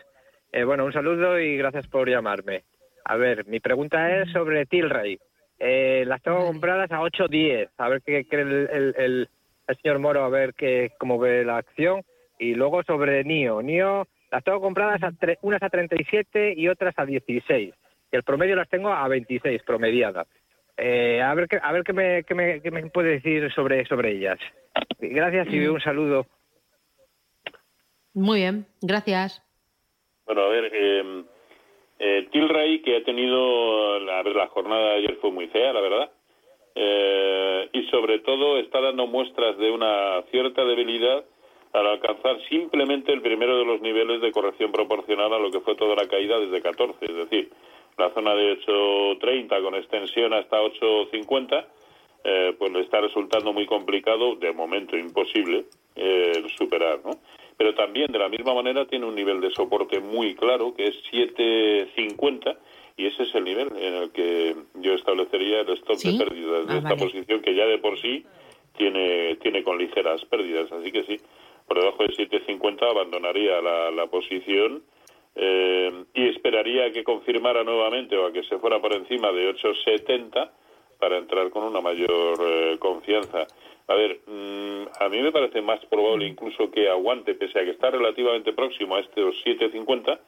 Eh, 0.56 0.64
bueno, 0.64 0.86
un 0.86 0.92
saludo 0.94 1.38
y 1.38 1.58
gracias 1.58 1.86
por 1.86 2.08
llamarme. 2.08 2.64
A 3.04 3.16
ver, 3.16 3.46
mi 3.46 3.60
pregunta 3.60 4.16
es 4.16 4.32
sobre 4.32 4.64
Tilray. 4.64 5.18
Eh, 5.58 6.04
las 6.06 6.22
tengo 6.22 6.46
compradas 6.46 6.90
a 6.92 7.00
8.10. 7.00 7.68
A 7.76 7.90
ver 7.90 8.00
qué 8.00 8.24
cree 8.26 8.40
el, 8.40 8.94
el, 8.96 9.28
señor 9.82 9.98
Moro, 9.98 10.24
a 10.24 10.30
ver 10.30 10.54
qué, 10.54 10.92
cómo 10.98 11.18
ve 11.18 11.44
la 11.44 11.58
acción. 11.58 12.00
Y 12.38 12.54
luego 12.54 12.82
sobre 12.84 13.22
NIO. 13.22 13.60
NIO 13.60 14.08
las 14.30 14.42
tengo 14.44 14.62
compradas 14.62 15.02
a 15.02 15.12
unas 15.42 15.62
a 15.62 15.68
37 15.68 16.54
y 16.56 16.68
otras 16.68 16.94
a 16.96 17.04
16. 17.04 17.74
Y 18.10 18.16
el 18.16 18.22
promedio 18.22 18.56
las 18.56 18.70
tengo 18.70 18.94
a 18.94 19.06
26, 19.08 19.62
promediadas. 19.62 20.26
Eh, 20.78 21.20
a 21.20 21.34
ver, 21.34 21.48
qué, 21.48 21.58
a 21.62 21.70
ver 21.70 21.84
qué, 21.84 21.92
me, 21.92 22.24
qué, 22.24 22.34
me, 22.34 22.62
qué 22.62 22.70
me 22.70 22.88
puede 22.88 23.20
decir 23.20 23.52
sobre, 23.52 23.84
sobre 23.84 24.12
ellas. 24.12 24.38
Gracias 25.00 25.48
y 25.50 25.66
un 25.66 25.82
saludo. 25.82 26.26
Muy 28.14 28.38
bien, 28.38 28.64
gracias. 28.80 29.45
Bueno, 30.26 30.42
a 30.42 30.48
ver, 30.48 30.70
eh, 30.74 31.24
eh, 32.00 32.28
Tilray, 32.32 32.82
que 32.82 32.96
ha 32.96 33.04
tenido, 33.04 33.94
a 34.10 34.22
ver, 34.22 34.34
la 34.34 34.48
jornada 34.48 34.90
de 34.90 34.94
ayer 34.96 35.18
fue 35.20 35.30
muy 35.30 35.46
fea, 35.46 35.72
la 35.72 35.80
verdad, 35.80 36.10
eh, 36.74 37.68
y 37.72 37.84
sobre 37.86 38.18
todo 38.18 38.58
está 38.58 38.80
dando 38.80 39.06
muestras 39.06 39.56
de 39.56 39.70
una 39.70 40.22
cierta 40.30 40.64
debilidad 40.64 41.24
al 41.72 41.86
alcanzar 41.86 42.38
simplemente 42.48 43.12
el 43.12 43.22
primero 43.22 43.58
de 43.58 43.64
los 43.64 43.80
niveles 43.80 44.20
de 44.20 44.32
corrección 44.32 44.72
proporcional 44.72 45.32
a 45.32 45.38
lo 45.38 45.50
que 45.50 45.60
fue 45.60 45.76
toda 45.76 45.94
la 45.94 46.08
caída 46.08 46.40
desde 46.40 46.60
14, 46.60 47.04
es 47.04 47.16
decir, 47.16 47.50
la 47.96 48.10
zona 48.10 48.34
de 48.34 48.58
8.30 48.58 49.62
con 49.62 49.74
extensión 49.74 50.34
hasta 50.34 50.60
8.50, 50.60 51.66
eh, 52.24 52.54
pues 52.58 52.72
le 52.72 52.80
está 52.80 53.00
resultando 53.00 53.52
muy 53.52 53.66
complicado, 53.66 54.34
de 54.36 54.52
momento 54.52 54.96
imposible, 54.96 55.66
eh, 55.94 56.44
superar, 56.56 57.00
¿no? 57.04 57.12
Pero 57.56 57.74
también 57.74 58.12
de 58.12 58.18
la 58.18 58.28
misma 58.28 58.54
manera 58.54 58.86
tiene 58.86 59.06
un 59.06 59.14
nivel 59.14 59.40
de 59.40 59.50
soporte 59.50 60.00
muy 60.00 60.34
claro 60.34 60.74
que 60.74 60.88
es 60.88 60.96
750 61.10 62.56
y 62.96 63.06
ese 63.06 63.24
es 63.24 63.34
el 63.34 63.44
nivel 63.44 63.68
en 63.76 63.94
el 63.94 64.10
que 64.10 64.56
yo 64.74 64.94
establecería 64.94 65.60
el 65.60 65.70
stop 65.70 65.98
de 65.98 66.18
pérdidas 66.18 66.66
de 66.66 66.74
ah, 66.74 66.78
esta 66.78 66.96
posición 66.96 67.40
que 67.40 67.54
ya 67.54 67.66
de 67.66 67.78
por 67.78 68.00
sí 68.00 68.24
tiene 68.76 69.36
tiene 69.36 69.62
con 69.62 69.78
ligeras 69.78 70.24
pérdidas. 70.26 70.70
Así 70.72 70.92
que 70.92 71.04
sí 71.04 71.16
por 71.66 71.80
debajo 71.80 72.02
de 72.04 72.14
750 72.14 72.86
abandonaría 72.86 73.60
la, 73.60 73.90
la 73.90 74.06
posición 74.06 74.82
eh, 75.34 76.04
y 76.14 76.28
esperaría 76.28 76.86
a 76.86 76.90
que 76.90 77.04
confirmara 77.04 77.64
nuevamente 77.64 78.16
o 78.16 78.26
a 78.26 78.32
que 78.32 78.42
se 78.44 78.58
fuera 78.58 78.80
por 78.80 78.94
encima 78.94 79.32
de 79.32 79.48
870 79.48 80.52
para 80.98 81.18
entrar 81.18 81.50
con 81.50 81.64
una 81.64 81.80
mayor 81.80 82.38
eh, 82.40 82.76
confianza 82.78 83.46
a 83.88 83.94
ver, 83.94 84.20
mm, 84.26 84.88
a 85.00 85.08
mí 85.08 85.22
me 85.22 85.32
parece 85.32 85.62
más 85.62 85.84
probable 85.86 86.26
incluso 86.26 86.70
que 86.70 86.88
aguante, 86.88 87.34
pese 87.34 87.60
a 87.60 87.64
que 87.64 87.70
está 87.70 87.90
relativamente 87.90 88.52
próximo 88.52 88.96
a 88.96 89.00
estos 89.00 89.36
7.50, 89.44 90.18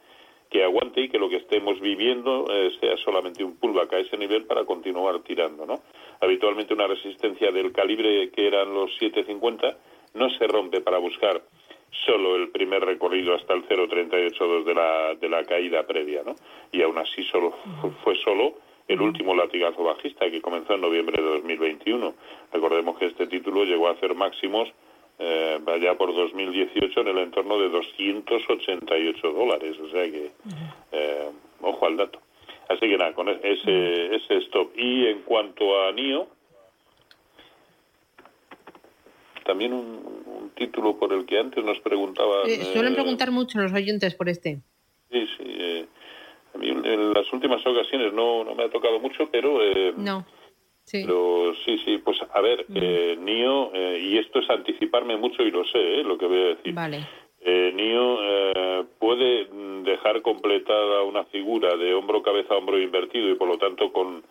que 0.49 0.63
aguante 0.63 1.01
y 1.01 1.09
que 1.09 1.19
lo 1.19 1.29
que 1.29 1.37
estemos 1.37 1.79
viviendo 1.79 2.45
eh, 2.49 2.71
sea 2.79 2.97
solamente 2.97 3.43
un 3.43 3.57
pullback 3.57 3.93
a 3.93 3.99
ese 3.99 4.17
nivel 4.17 4.45
para 4.45 4.65
continuar 4.65 5.19
tirando, 5.19 5.65
¿no? 5.65 5.81
Habitualmente 6.21 6.73
una 6.73 6.87
resistencia 6.87 7.51
del 7.51 7.71
calibre 7.71 8.31
que 8.31 8.47
eran 8.47 8.73
los 8.73 8.91
7.50 8.99 9.77
no 10.15 10.29
se 10.31 10.47
rompe 10.47 10.81
para 10.81 10.97
buscar 10.97 11.41
solo 12.05 12.35
el 12.35 12.49
primer 12.49 12.83
recorrido 12.83 13.35
hasta 13.35 13.53
el 13.53 13.67
0.382 13.67 14.63
de 14.63 14.73
la, 14.73 15.15
de 15.15 15.29
la 15.29 15.43
caída 15.43 15.85
previa, 15.85 16.23
¿no? 16.23 16.35
Y 16.71 16.81
aún 16.81 16.97
así 16.97 17.23
solo 17.23 17.53
fue 18.03 18.15
solo 18.15 18.55
el 18.89 19.01
último 19.01 19.35
latigazo 19.35 19.83
bajista 19.83 20.29
que 20.29 20.41
comenzó 20.41 20.73
en 20.73 20.81
noviembre 20.81 21.21
de 21.21 21.29
2021. 21.29 22.15
Recordemos 22.51 22.97
que 22.97 23.05
este 23.05 23.27
título 23.27 23.63
llegó 23.63 23.87
a 23.87 23.91
hacer 23.91 24.15
máximos 24.15 24.67
eh, 25.19 25.59
allá 25.67 25.95
por 25.95 26.13
2018 26.13 27.01
en 27.01 27.07
el 27.07 27.17
entorno 27.19 27.59
de 27.59 27.69
288 27.69 29.31
dólares, 29.31 29.77
o 29.79 29.89
sea 29.89 30.09
que 30.09 30.31
eh, 30.91 31.29
ojo 31.61 31.85
al 31.85 31.97
dato. 31.97 32.19
Así 32.67 32.81
que 32.81 32.97
nada, 32.97 33.13
con 33.13 33.29
ese, 33.29 34.15
ese 34.15 34.37
stop. 34.37 34.71
Y 34.75 35.05
en 35.05 35.21
cuanto 35.21 35.83
a 35.83 35.91
NIO, 35.91 36.27
también 39.45 39.73
un, 39.73 40.51
título 40.55 40.97
por 40.97 41.13
el 41.13 41.25
que 41.25 41.39
antes 41.39 41.63
nos 41.63 41.79
preguntaban... 41.79 42.49
Eh, 42.49 42.57
suelen 42.73 42.93
preguntar 42.93 43.31
mucho 43.31 43.59
los 43.59 43.71
oyentes 43.71 44.13
por 44.13 44.27
este. 44.27 44.59
Sí, 45.09 45.25
sí. 45.37 45.87
Eh, 46.55 46.81
en 46.83 47.13
las 47.13 47.31
últimas 47.31 47.65
ocasiones 47.65 48.13
no, 48.13 48.43
no 48.43 48.55
me 48.55 48.63
ha 48.63 48.69
tocado 48.69 48.99
mucho, 48.99 49.29
pero... 49.31 49.61
Eh, 49.61 49.93
no. 49.95 50.25
Sí. 50.83 51.03
Pero 51.05 51.53
sí, 51.65 51.77
sí, 51.85 51.99
pues 51.99 52.17
a 52.33 52.41
ver, 52.41 52.65
mm. 52.67 52.73
eh, 52.75 53.17
NIO, 53.19 53.71
eh, 53.75 53.99
y 54.01 54.17
esto 54.17 54.39
es 54.39 54.49
anticiparme 54.49 55.17
mucho 55.17 55.43
y 55.43 55.51
lo 55.51 55.63
sé, 55.65 56.03
lo 56.03 56.17
que 56.17 56.25
voy 56.25 56.41
a 56.41 56.55
decir. 56.55 56.73
Vale. 56.73 57.05
NIO 57.41 58.17
puede 58.99 59.47
dejar 59.83 60.21
completada 60.21 61.03
una 61.03 61.23
figura 61.25 61.77
de 61.77 61.93
hombro, 61.93 62.21
cabeza, 62.21 62.55
hombro 62.55 62.77
invertido 62.77 63.29
y 63.29 63.35
por 63.35 63.47
lo 63.47 63.57
tanto 63.57 63.93
con, 63.93 64.23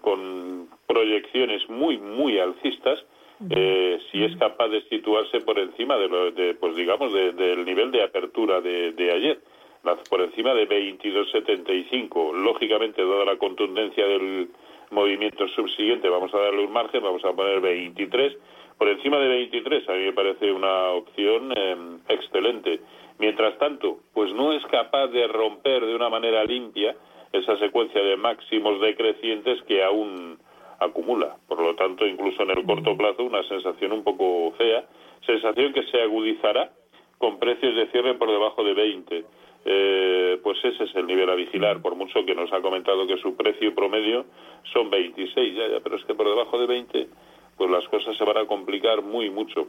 con 0.00 0.68
proyecciones 0.86 1.68
muy, 1.68 1.98
muy 1.98 2.38
alcistas, 2.38 3.04
si 3.40 4.22
es 4.22 4.36
capaz 4.36 4.68
de 4.68 4.82
situarse 4.88 5.40
por 5.40 5.58
encima 5.58 5.96
de, 5.96 6.08
lo, 6.08 6.30
de 6.30 6.54
pues 6.54 6.76
digamos, 6.76 7.12
del 7.12 7.64
nivel 7.64 7.90
de 7.90 8.04
apertura 8.04 8.60
de, 8.60 8.92
de 8.92 9.10
ayer 9.10 9.40
por 10.08 10.20
encima 10.22 10.54
de 10.54 10.68
22.75. 10.68 12.32
Lógicamente, 12.32 13.04
dada 13.04 13.24
la 13.24 13.36
contundencia 13.36 14.06
del 14.06 14.48
movimiento 14.90 15.46
subsiguiente, 15.48 16.08
vamos 16.08 16.32
a 16.34 16.38
darle 16.38 16.64
un 16.64 16.72
margen, 16.72 17.02
vamos 17.02 17.24
a 17.24 17.32
poner 17.32 17.60
23. 17.60 18.36
Por 18.78 18.88
encima 18.88 19.18
de 19.18 19.28
23 19.28 19.88
a 19.88 19.92
mí 19.92 20.04
me 20.04 20.12
parece 20.12 20.50
una 20.50 20.90
opción 20.90 21.52
em, 21.56 22.00
excelente. 22.08 22.80
Mientras 23.18 23.56
tanto, 23.58 23.98
pues 24.12 24.32
no 24.32 24.52
es 24.52 24.64
capaz 24.66 25.08
de 25.08 25.28
romper 25.28 25.84
de 25.84 25.94
una 25.94 26.08
manera 26.08 26.44
limpia 26.44 26.96
esa 27.32 27.56
secuencia 27.58 28.02
de 28.02 28.16
máximos 28.16 28.80
decrecientes 28.80 29.62
que 29.64 29.84
aún 29.84 30.38
acumula. 30.80 31.36
Por 31.46 31.60
lo 31.60 31.74
tanto, 31.74 32.06
incluso 32.06 32.42
en 32.42 32.50
el 32.50 32.64
corto 32.64 32.96
plazo, 32.96 33.22
una 33.22 33.42
sensación 33.44 33.92
un 33.92 34.02
poco 34.02 34.52
fea, 34.52 34.84
sensación 35.26 35.72
que 35.72 35.84
se 35.84 36.00
agudizará 36.02 36.72
con 37.18 37.38
precios 37.38 37.74
de 37.76 37.86
cierre 37.88 38.14
por 38.14 38.30
debajo 38.30 38.64
de 38.64 38.74
20 38.74 39.24
eh, 39.64 40.38
pues 40.42 40.58
ese 40.62 40.84
es 40.84 40.94
el 40.94 41.06
nivel 41.06 41.30
a 41.30 41.34
vigilar, 41.34 41.80
por 41.80 41.94
mucho 41.94 42.24
que 42.26 42.34
nos 42.34 42.52
ha 42.52 42.60
comentado 42.60 43.06
que 43.06 43.16
su 43.18 43.34
precio 43.34 43.74
promedio 43.74 44.26
son 44.72 44.90
26, 44.90 45.56
ya, 45.56 45.68
ya, 45.68 45.80
pero 45.80 45.96
es 45.96 46.04
que 46.04 46.14
por 46.14 46.28
debajo 46.28 46.58
de 46.58 46.66
20, 46.66 47.08
pues 47.56 47.70
las 47.70 47.86
cosas 47.88 48.16
se 48.16 48.24
van 48.24 48.36
a 48.36 48.46
complicar 48.46 49.02
muy 49.02 49.30
mucho. 49.30 49.66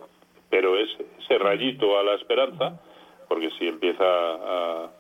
Pero 0.49 0.77
ese, 0.77 1.38
rayito 1.38 1.97
a 1.97 2.03
la 2.03 2.15
esperanza, 2.15 2.79
porque 3.27 3.49
si 3.58 3.67
empieza 3.67 4.03
a, 4.05 4.91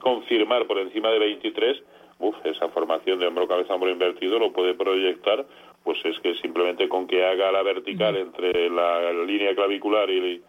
confirmar 0.00 0.66
por 0.66 0.78
encima 0.78 1.10
de 1.10 1.18
23, 1.18 1.82
uf, 2.20 2.36
esa 2.44 2.68
formación 2.68 3.18
de 3.18 3.26
hombro 3.26 3.48
cabeza 3.48 3.74
hombro 3.74 3.90
invertido 3.90 4.38
lo 4.38 4.52
puede 4.52 4.74
proyectar, 4.74 5.44
pues 5.82 5.98
es 6.04 6.18
que 6.20 6.34
simplemente 6.36 6.88
con 6.88 7.06
que 7.06 7.24
haga 7.24 7.50
la 7.50 7.62
vertical 7.62 8.16
entre 8.16 8.70
la 8.70 9.12
línea 9.12 9.54
clavicular 9.54 10.08
y 10.10 10.40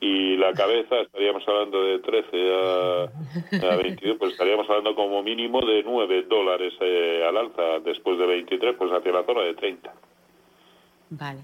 y 0.00 0.36
la 0.36 0.52
cabeza 0.52 1.00
estaríamos 1.00 1.42
hablando 1.46 1.84
de 1.84 1.98
13 1.98 3.70
a, 3.70 3.76
22, 3.76 4.16
pues 4.18 4.32
estaríamos 4.32 4.68
hablando 4.68 4.94
como 4.94 5.22
mínimo 5.22 5.60
de 5.60 5.82
9 5.82 6.24
dólares 6.28 6.72
eh, 6.80 7.24
al 7.28 7.36
alza, 7.36 7.80
después 7.84 8.18
de 8.18 8.26
23, 8.26 8.76
pues 8.78 8.90
hacia 8.90 9.12
la 9.12 9.24
zona 9.24 9.42
de 9.42 9.54
30. 9.54 9.92
Vale. 11.10 11.40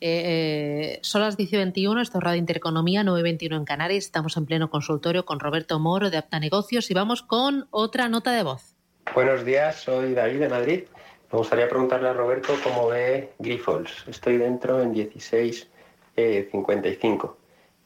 Eh, 0.00 0.98
son 1.02 1.20
las 1.20 1.38
10.21, 1.38 2.00
esto 2.00 2.18
es 2.18 2.24
Radio 2.24 2.38
Intereconomía 2.38 3.02
9.21 3.02 3.56
en 3.56 3.64
Canarias. 3.64 4.06
Estamos 4.06 4.36
en 4.36 4.46
pleno 4.46 4.68
consultorio 4.68 5.24
con 5.24 5.38
Roberto 5.38 5.78
Moro 5.78 6.10
de 6.10 6.16
Apta 6.16 6.40
Negocios 6.40 6.90
y 6.90 6.94
vamos 6.94 7.22
con 7.22 7.68
otra 7.70 8.08
nota 8.08 8.32
de 8.32 8.42
voz. 8.42 8.74
Buenos 9.14 9.44
días, 9.44 9.82
soy 9.82 10.14
David 10.14 10.40
de 10.40 10.48
Madrid. 10.48 10.84
Me 11.30 11.38
gustaría 11.38 11.68
preguntarle 11.68 12.08
a 12.08 12.14
Roberto 12.14 12.54
cómo 12.64 12.88
ve 12.88 13.34
Grifols. 13.38 14.04
Estoy 14.08 14.38
dentro 14.38 14.82
en 14.82 14.92
16.55. 14.94 17.41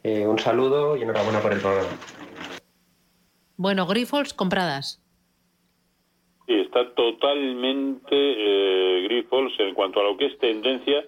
Eh, 0.07 0.25
un 0.25 0.39
saludo 0.39 0.97
y 0.97 1.03
enhorabuena 1.03 1.41
por 1.41 1.53
el 1.53 1.59
programa. 1.59 1.89
Bueno, 3.57 3.89
Grifols 3.89 4.33
compradas. 4.35 5.03
Sí, 6.47 6.55
está 6.55 6.95
totalmente 6.95 8.13
eh, 8.13 9.03
Grifols 9.03 9.53
en 9.59 9.75
cuanto 9.75 9.99
a 9.99 10.05
lo 10.05 10.17
que 10.17 10.27
es 10.27 10.39
tendencia, 10.39 11.05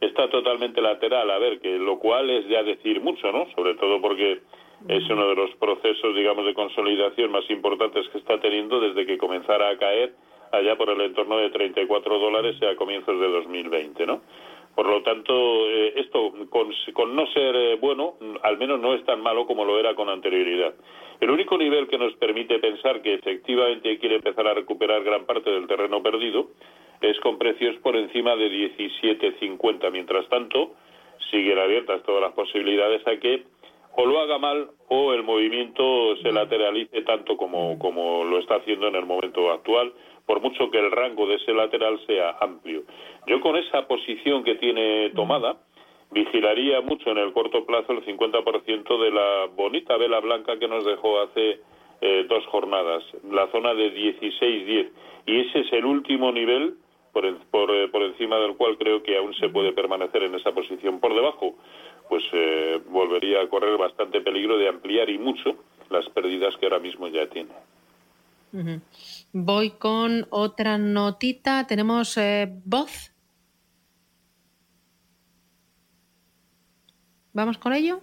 está 0.00 0.28
totalmente 0.28 0.80
lateral. 0.80 1.30
A 1.30 1.38
ver, 1.38 1.60
que 1.60 1.78
lo 1.78 2.00
cual 2.00 2.28
es 2.28 2.48
ya 2.48 2.64
decir 2.64 3.00
mucho, 3.00 3.30
¿no? 3.30 3.46
Sobre 3.54 3.76
todo 3.76 4.00
porque 4.00 4.40
es 4.88 5.08
uno 5.08 5.28
de 5.28 5.36
los 5.36 5.54
procesos, 5.54 6.16
digamos, 6.16 6.44
de 6.44 6.54
consolidación 6.54 7.30
más 7.30 7.48
importantes 7.50 8.08
que 8.08 8.18
está 8.18 8.40
teniendo 8.40 8.80
desde 8.80 9.06
que 9.06 9.16
comenzara 9.16 9.68
a 9.68 9.78
caer 9.78 10.16
allá 10.50 10.76
por 10.76 10.90
el 10.90 11.00
entorno 11.02 11.36
de 11.36 11.50
34 11.50 12.18
dólares 12.18 12.56
a 12.64 12.74
comienzos 12.74 13.20
de 13.20 13.28
2020, 13.28 14.06
¿no? 14.06 14.22
Por 14.74 14.86
lo 14.86 15.02
tanto, 15.02 15.68
eh, 15.68 15.94
esto, 15.96 16.32
con, 16.48 17.14
no 17.14 17.26
ser 17.28 17.56
eh, 17.56 17.76
bueno, 17.80 18.14
al 18.42 18.56
menos 18.56 18.80
no 18.80 18.94
es 18.94 19.04
tan 19.04 19.20
malo 19.20 19.46
como 19.46 19.64
lo 19.64 19.78
era 19.78 19.94
con 19.94 20.08
anterioridad. 20.08 20.74
El 21.20 21.30
único 21.30 21.58
nivel 21.58 21.88
que 21.88 21.98
nos 21.98 22.14
permite 22.14 22.58
pensar 22.58 23.02
que 23.02 23.14
efectivamente 23.14 23.98
quiere 23.98 24.16
empezar 24.16 24.46
a 24.46 24.54
recuperar 24.54 25.02
gran 25.04 25.26
parte 25.26 25.50
del 25.50 25.66
terreno 25.66 26.02
perdido 26.02 26.48
es 27.00 27.18
con 27.20 27.38
precios 27.38 27.76
por 27.82 27.96
encima 27.96 28.36
de 28.36 28.50
17.50. 28.78 29.90
Mientras 29.90 30.28
tanto, 30.28 30.74
siguen 31.30 31.58
abiertas 31.58 32.02
todas 32.04 32.22
las 32.22 32.32
posibilidades 32.32 33.06
a 33.06 33.16
que 33.18 33.44
o 33.96 34.06
lo 34.06 34.20
haga 34.20 34.38
mal 34.38 34.70
o 34.88 35.12
el 35.12 35.22
movimiento 35.22 36.16
se 36.22 36.32
lateralice 36.32 37.02
tanto 37.02 37.36
como, 37.36 37.78
como 37.78 38.24
lo 38.24 38.38
está 38.38 38.56
haciendo 38.56 38.88
en 38.88 38.96
el 38.96 39.06
momento 39.06 39.50
actual 39.50 39.92
por 40.30 40.40
mucho 40.40 40.70
que 40.70 40.78
el 40.78 40.92
rango 40.92 41.26
de 41.26 41.34
ese 41.34 41.52
lateral 41.52 41.98
sea 42.06 42.36
amplio. 42.40 42.84
Yo 43.26 43.40
con 43.40 43.56
esa 43.56 43.88
posición 43.88 44.44
que 44.44 44.54
tiene 44.54 45.10
tomada, 45.10 45.56
vigilaría 46.12 46.80
mucho 46.82 47.10
en 47.10 47.18
el 47.18 47.32
corto 47.32 47.66
plazo 47.66 47.92
el 47.92 48.04
50% 48.04 49.02
de 49.02 49.10
la 49.10 49.46
bonita 49.56 49.96
vela 49.96 50.20
blanca 50.20 50.56
que 50.56 50.68
nos 50.68 50.84
dejó 50.84 51.20
hace 51.20 51.60
eh, 52.00 52.26
dos 52.28 52.46
jornadas, 52.46 53.02
la 53.28 53.48
zona 53.48 53.74
de 53.74 53.92
16-10. 53.92 54.90
Y 55.26 55.40
ese 55.40 55.60
es 55.60 55.72
el 55.72 55.84
último 55.84 56.30
nivel 56.30 56.76
por, 57.12 57.24
por, 57.50 57.74
eh, 57.74 57.88
por, 57.88 58.02
encima 58.02 58.38
del 58.38 58.56
cual 58.56 58.78
creo 58.78 59.02
que 59.02 59.16
aún 59.16 59.34
se 59.34 59.48
puede 59.48 59.72
permanecer 59.72 60.22
en 60.22 60.36
esa 60.36 60.52
posición. 60.52 61.00
Por 61.00 61.12
debajo, 61.12 61.56
pues 62.10 62.24
eh, 62.32 62.82
volvería 62.90 63.40
a 63.40 63.48
correr 63.48 63.78
bastante 63.78 64.20
peligro 64.20 64.58
de 64.58 64.68
ampliar 64.68 65.08
y 65.08 65.16
mucho 65.16 65.56
las 65.88 66.06
pérdidas 66.10 66.56
que 66.56 66.66
ahora 66.66 66.80
mismo 66.80 67.06
ya 67.06 67.28
tiene. 67.28 67.52
Voy 69.32 69.70
con 69.70 70.26
otra 70.30 70.76
notita. 70.76 71.66
¿Tenemos 71.68 72.16
eh, 72.16 72.52
voz? 72.64 73.12
¿Vamos 77.32 77.58
con 77.58 77.72
ello? 77.72 78.00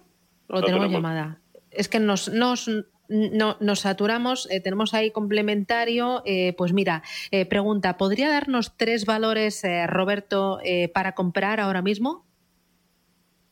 ¿O 0.47 0.61
tenemos, 0.61 0.89
llamada? 0.89 1.41
Es 1.69 1.89
que 1.89 1.99
nos, 1.99 2.29
nos, 2.29 2.69
nos 3.09 3.79
saturamos. 3.79 4.49
Eh, 4.49 4.61
tenemos 4.61 4.93
ahí 4.93 5.11
complementario. 5.11 6.23
Eh, 6.25 6.53
pues 6.57 6.71
mira, 6.71 7.03
pregunta, 7.49 7.97
¿podría 7.97 8.29
darnos 8.29 8.77
tres 8.77 9.05
valores, 9.05 9.63
Roberto, 9.87 10.59
para 10.93 11.13
comprar 11.13 11.59
ahora 11.59 11.81
mismo? 11.81 12.26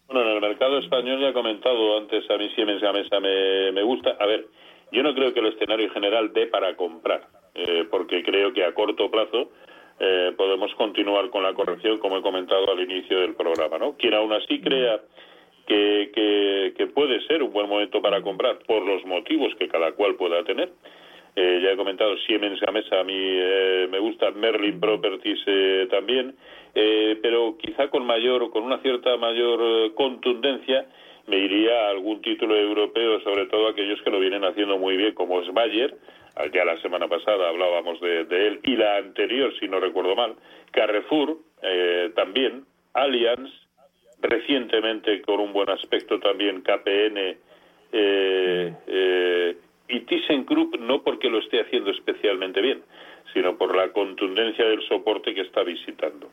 Bueno, 0.07 0.21
en 0.21 0.35
el 0.35 0.41
mercado 0.41 0.77
español 0.77 1.19
ya 1.19 1.29
he 1.29 1.33
comentado 1.33 1.97
antes, 1.97 2.29
a 2.29 2.37
mí 2.37 2.49
Siemens 2.55 2.81
Gamesa 2.81 3.19
me, 3.19 3.71
me 3.71 3.83
gusta. 3.83 4.15
A 4.19 4.25
ver, 4.25 4.45
yo 4.91 5.01
no 5.03 5.13
creo 5.13 5.33
que 5.33 5.39
el 5.39 5.47
escenario 5.47 5.89
general 5.91 6.31
dé 6.33 6.47
para 6.47 6.75
comprar, 6.75 7.27
eh, 7.55 7.85
porque 7.89 8.23
creo 8.23 8.53
que 8.53 8.63
a 8.63 8.73
corto 8.73 9.09
plazo 9.09 9.51
eh, 9.99 10.33
podemos 10.37 10.73
continuar 10.75 11.29
con 11.29 11.43
la 11.43 11.53
corrección, 11.53 11.97
como 11.99 12.17
he 12.17 12.21
comentado 12.21 12.69
al 12.71 12.81
inicio 12.81 13.19
del 13.19 13.35
programa. 13.35 13.77
¿no? 13.77 13.95
Quien 13.97 14.13
aún 14.13 14.33
así 14.33 14.59
crea 14.59 15.01
que, 15.65 16.73
que, 16.75 16.87
puede 16.87 17.19
ser 17.27 17.41
un 17.43 17.51
buen 17.51 17.67
momento 17.67 18.01
para 18.01 18.21
comprar, 18.21 18.59
por 18.59 18.85
los 18.85 19.03
motivos 19.05 19.53
que 19.55 19.67
cada 19.67 19.93
cual 19.93 20.15
pueda 20.15 20.43
tener, 20.43 20.71
eh, 21.35 21.59
ya 21.63 21.71
he 21.71 21.75
comentado 21.75 22.15
Siemens 22.25 22.59
Gamesa, 22.59 22.99
a 22.99 23.03
mí 23.03 23.13
me 23.89 23.99
gusta 23.99 24.31
Merlin 24.31 24.79
Properties 24.79 25.43
también, 25.89 26.35
pero 26.73 27.57
quizá 27.57 27.89
con 27.89 28.05
mayor, 28.05 28.49
con 28.51 28.63
una 28.63 28.79
cierta 28.79 29.17
mayor 29.17 29.93
contundencia 29.95 30.85
me 31.27 31.37
iría 31.37 31.87
a 31.87 31.89
algún 31.89 32.21
título 32.21 32.55
europeo, 32.55 33.19
sobre 33.21 33.47
todo 33.47 33.67
aquellos 33.67 34.01
que 34.01 34.11
lo 34.11 34.19
vienen 34.19 34.43
haciendo 34.43 34.77
muy 34.77 34.95
bien, 34.95 35.13
como 35.13 35.41
es 35.41 35.51
Bayer, 35.53 35.95
ya 36.53 36.65
la 36.65 36.77
semana 36.81 37.07
pasada 37.07 37.49
hablábamos 37.49 37.99
de, 38.01 38.21
él, 38.47 38.59
y 38.63 38.75
la 38.75 38.97
anterior, 38.97 39.53
si 39.59 39.67
no 39.67 39.79
recuerdo 39.79 40.15
mal, 40.15 40.35
Carrefour 40.71 41.37
eh, 41.61 42.11
también, 42.15 42.65
Allianz, 42.93 43.49
recientemente 44.21 45.21
con 45.21 45.39
un 45.39 45.53
buen 45.53 45.69
aspecto 45.69 46.19
también 46.19 46.61
KPN 46.61 47.17
eh, 47.91 48.73
eh, 48.87 49.57
y 49.87 50.01
ThyssenKrupp, 50.01 50.79
no 50.79 51.03
porque 51.03 51.29
lo 51.29 51.39
esté 51.39 51.61
haciendo 51.61 51.91
especialmente 51.91 52.61
bien, 52.61 52.81
sino 53.33 53.57
por 53.57 53.75
la 53.75 53.91
contundencia 53.91 54.65
del 54.65 54.81
soporte 54.87 55.33
que 55.33 55.41
está 55.41 55.63
visitando 55.63 56.29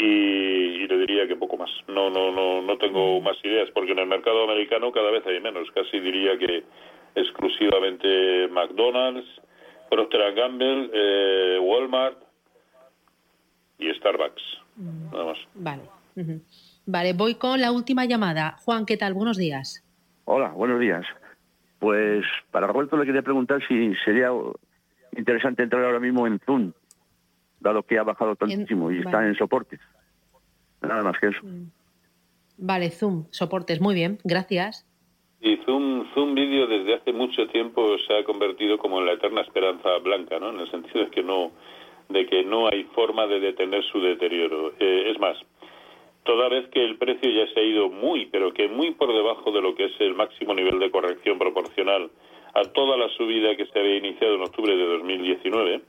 y, 0.00 0.86
le 0.86 0.98
diría 0.98 1.28
que 1.28 1.36
poco 1.36 1.56
más. 1.56 1.70
No, 1.88 2.10
no, 2.10 2.32
no, 2.32 2.62
no 2.62 2.78
tengo 2.78 3.20
más 3.20 3.36
ideas 3.44 3.68
porque 3.74 3.92
en 3.92 3.98
el 3.98 4.06
mercado 4.06 4.44
americano 4.44 4.90
cada 4.92 5.10
vez 5.10 5.24
hay 5.26 5.40
menos. 5.40 5.70
Casi 5.72 6.00
diría 6.00 6.38
que 6.38 6.64
exclusivamente 7.14 8.48
McDonald's, 8.48 9.26
Procter 9.90 10.34
Gamble, 10.34 10.90
eh, 10.92 11.58
Walmart 11.60 12.18
y 13.78 13.90
Starbucks. 13.94 14.42
Mm. 14.76 15.12
Nada 15.12 15.24
más. 15.24 15.38
Vale. 15.54 15.82
Vale, 16.86 17.12
voy 17.12 17.34
con 17.36 17.60
la 17.60 17.72
última 17.72 18.04
llamada. 18.04 18.56
Juan, 18.64 18.84
¿qué 18.84 18.96
tal? 18.96 19.14
Buenos 19.14 19.36
días. 19.36 19.84
Hola, 20.24 20.48
buenos 20.48 20.80
días. 20.80 21.04
Pues 21.80 22.24
para 22.52 22.68
Roberto 22.68 22.96
le 22.96 23.06
quería 23.06 23.22
preguntar 23.22 23.60
si 23.66 23.94
sería 24.04 24.30
interesante 25.16 25.64
entrar 25.64 25.84
ahora 25.84 25.98
mismo 25.98 26.26
en 26.26 26.38
Zoom 26.40 26.72
dado 27.60 27.82
que 27.82 27.98
ha 27.98 28.02
bajado 28.02 28.34
tantísimo 28.36 28.90
y 28.90 28.98
está 28.98 29.26
en 29.26 29.34
soportes. 29.36 29.80
Nada 30.82 31.02
más 31.02 31.18
que 31.18 31.28
eso. 31.28 31.40
Mm. 31.42 31.70
Vale, 32.58 32.90
Zoom, 32.90 33.24
soportes, 33.30 33.80
muy 33.80 33.94
bien, 33.94 34.18
gracias. 34.24 34.86
Y 35.40 35.56
Zoom, 35.64 36.04
Zoom 36.12 36.34
Video 36.34 36.66
desde 36.66 36.94
hace 36.94 37.12
mucho 37.12 37.46
tiempo 37.48 37.96
se 38.06 38.18
ha 38.18 38.24
convertido 38.24 38.76
como 38.76 38.98
en 38.98 39.06
la 39.06 39.12
eterna 39.12 39.40
esperanza 39.40 39.88
blanca, 40.02 40.38
¿no? 40.38 40.50
En 40.50 40.60
el 40.60 40.70
sentido 40.70 41.04
de 41.04 41.10
que 41.10 41.22
no, 41.22 41.52
de 42.10 42.26
que 42.26 42.44
no 42.44 42.68
hay 42.68 42.84
forma 42.94 43.26
de 43.26 43.40
detener 43.40 43.82
su 43.84 44.00
deterioro. 44.00 44.74
Eh, 44.78 45.10
es 45.10 45.18
más, 45.18 45.38
toda 46.24 46.48
vez 46.48 46.68
que 46.68 46.84
el 46.84 46.96
precio 46.96 47.30
ya 47.30 47.52
se 47.52 47.60
ha 47.60 47.62
ido 47.62 47.88
muy, 47.88 48.26
pero 48.26 48.52
que 48.52 48.68
muy 48.68 48.92
por 48.92 49.12
debajo 49.12 49.50
de 49.52 49.62
lo 49.62 49.74
que 49.74 49.86
es 49.86 49.92
el 50.00 50.14
máximo 50.14 50.54
nivel 50.54 50.78
de 50.78 50.90
corrección 50.90 51.38
proporcional 51.38 52.10
a 52.54 52.62
toda 52.64 52.96
la 52.96 53.08
subida 53.10 53.56
que 53.56 53.66
se 53.66 53.78
había 53.78 53.96
iniciado 53.96 54.34
en 54.34 54.42
octubre 54.42 54.76
de 54.76 54.84
2019, 54.84 55.80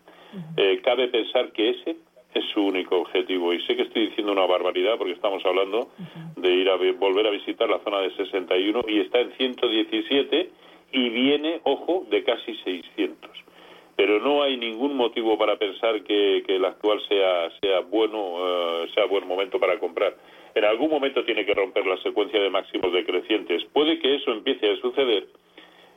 eh, 0.57 0.81
cabe 0.83 1.07
pensar 1.07 1.51
que 1.51 1.71
ese 1.71 1.97
es 2.33 2.45
su 2.53 2.61
único 2.61 2.97
objetivo. 2.97 3.53
Y 3.53 3.61
sé 3.65 3.75
que 3.75 3.83
estoy 3.83 4.07
diciendo 4.07 4.31
una 4.31 4.45
barbaridad 4.45 4.97
porque 4.97 5.13
estamos 5.13 5.45
hablando 5.45 5.89
de 6.37 6.49
ir 6.49 6.69
a 6.69 6.75
volver 6.75 7.27
a 7.27 7.31
visitar 7.31 7.69
la 7.69 7.79
zona 7.79 7.99
de 7.99 8.15
61 8.15 8.83
y 8.87 8.99
está 8.99 9.19
en 9.19 9.31
117 9.33 10.49
y 10.93 11.09
viene, 11.09 11.61
ojo, 11.63 12.05
de 12.09 12.23
casi 12.23 12.55
600. 12.55 13.00
Hay 14.51 14.57
ningún 14.57 14.97
motivo 14.97 15.37
para 15.37 15.55
pensar 15.55 16.03
que, 16.03 16.43
el 16.45 16.65
actual 16.65 16.99
sea, 17.07 17.49
sea 17.61 17.79
bueno, 17.79 18.19
eh, 18.83 18.89
sea 18.93 19.05
buen 19.05 19.25
momento 19.25 19.61
para 19.61 19.79
comprar. 19.79 20.13
En 20.53 20.65
algún 20.65 20.89
momento 20.89 21.23
tiene 21.23 21.45
que 21.45 21.53
romper 21.53 21.85
la 21.85 21.95
secuencia 22.03 22.37
de 22.41 22.49
máximos 22.49 22.91
decrecientes. 22.91 23.63
Puede 23.71 23.97
que 23.99 24.15
eso 24.15 24.33
empiece 24.33 24.69
a 24.69 24.75
suceder 24.81 25.27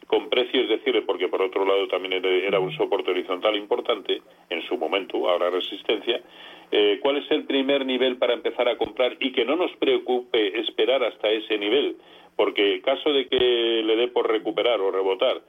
con 0.06 0.28
precios 0.28 0.68
decirle, 0.68 1.02
porque 1.02 1.26
por 1.26 1.42
otro 1.42 1.64
lado 1.64 1.88
también 1.88 2.24
era 2.24 2.60
un 2.60 2.70
soporte 2.76 3.10
horizontal 3.10 3.56
importante 3.56 4.22
en 4.48 4.62
su 4.68 4.76
momento, 4.76 5.28
ahora 5.28 5.50
resistencia, 5.50 6.22
eh, 6.70 7.00
¿cuál 7.02 7.16
es 7.16 7.28
el 7.32 7.46
primer 7.46 7.84
nivel 7.84 8.18
para 8.18 8.34
empezar 8.34 8.68
a 8.68 8.76
comprar 8.76 9.16
y 9.18 9.32
que 9.32 9.44
no 9.44 9.56
nos 9.56 9.72
preocupe 9.78 10.60
esperar 10.60 11.02
hasta 11.02 11.28
ese 11.28 11.58
nivel? 11.58 11.96
Porque 12.36 12.80
caso 12.82 13.12
de 13.12 13.26
que 13.26 13.36
le 13.84 13.96
dé 13.96 14.06
por 14.06 14.30
recuperar 14.30 14.80
o 14.80 14.92
rebotar, 14.92 15.40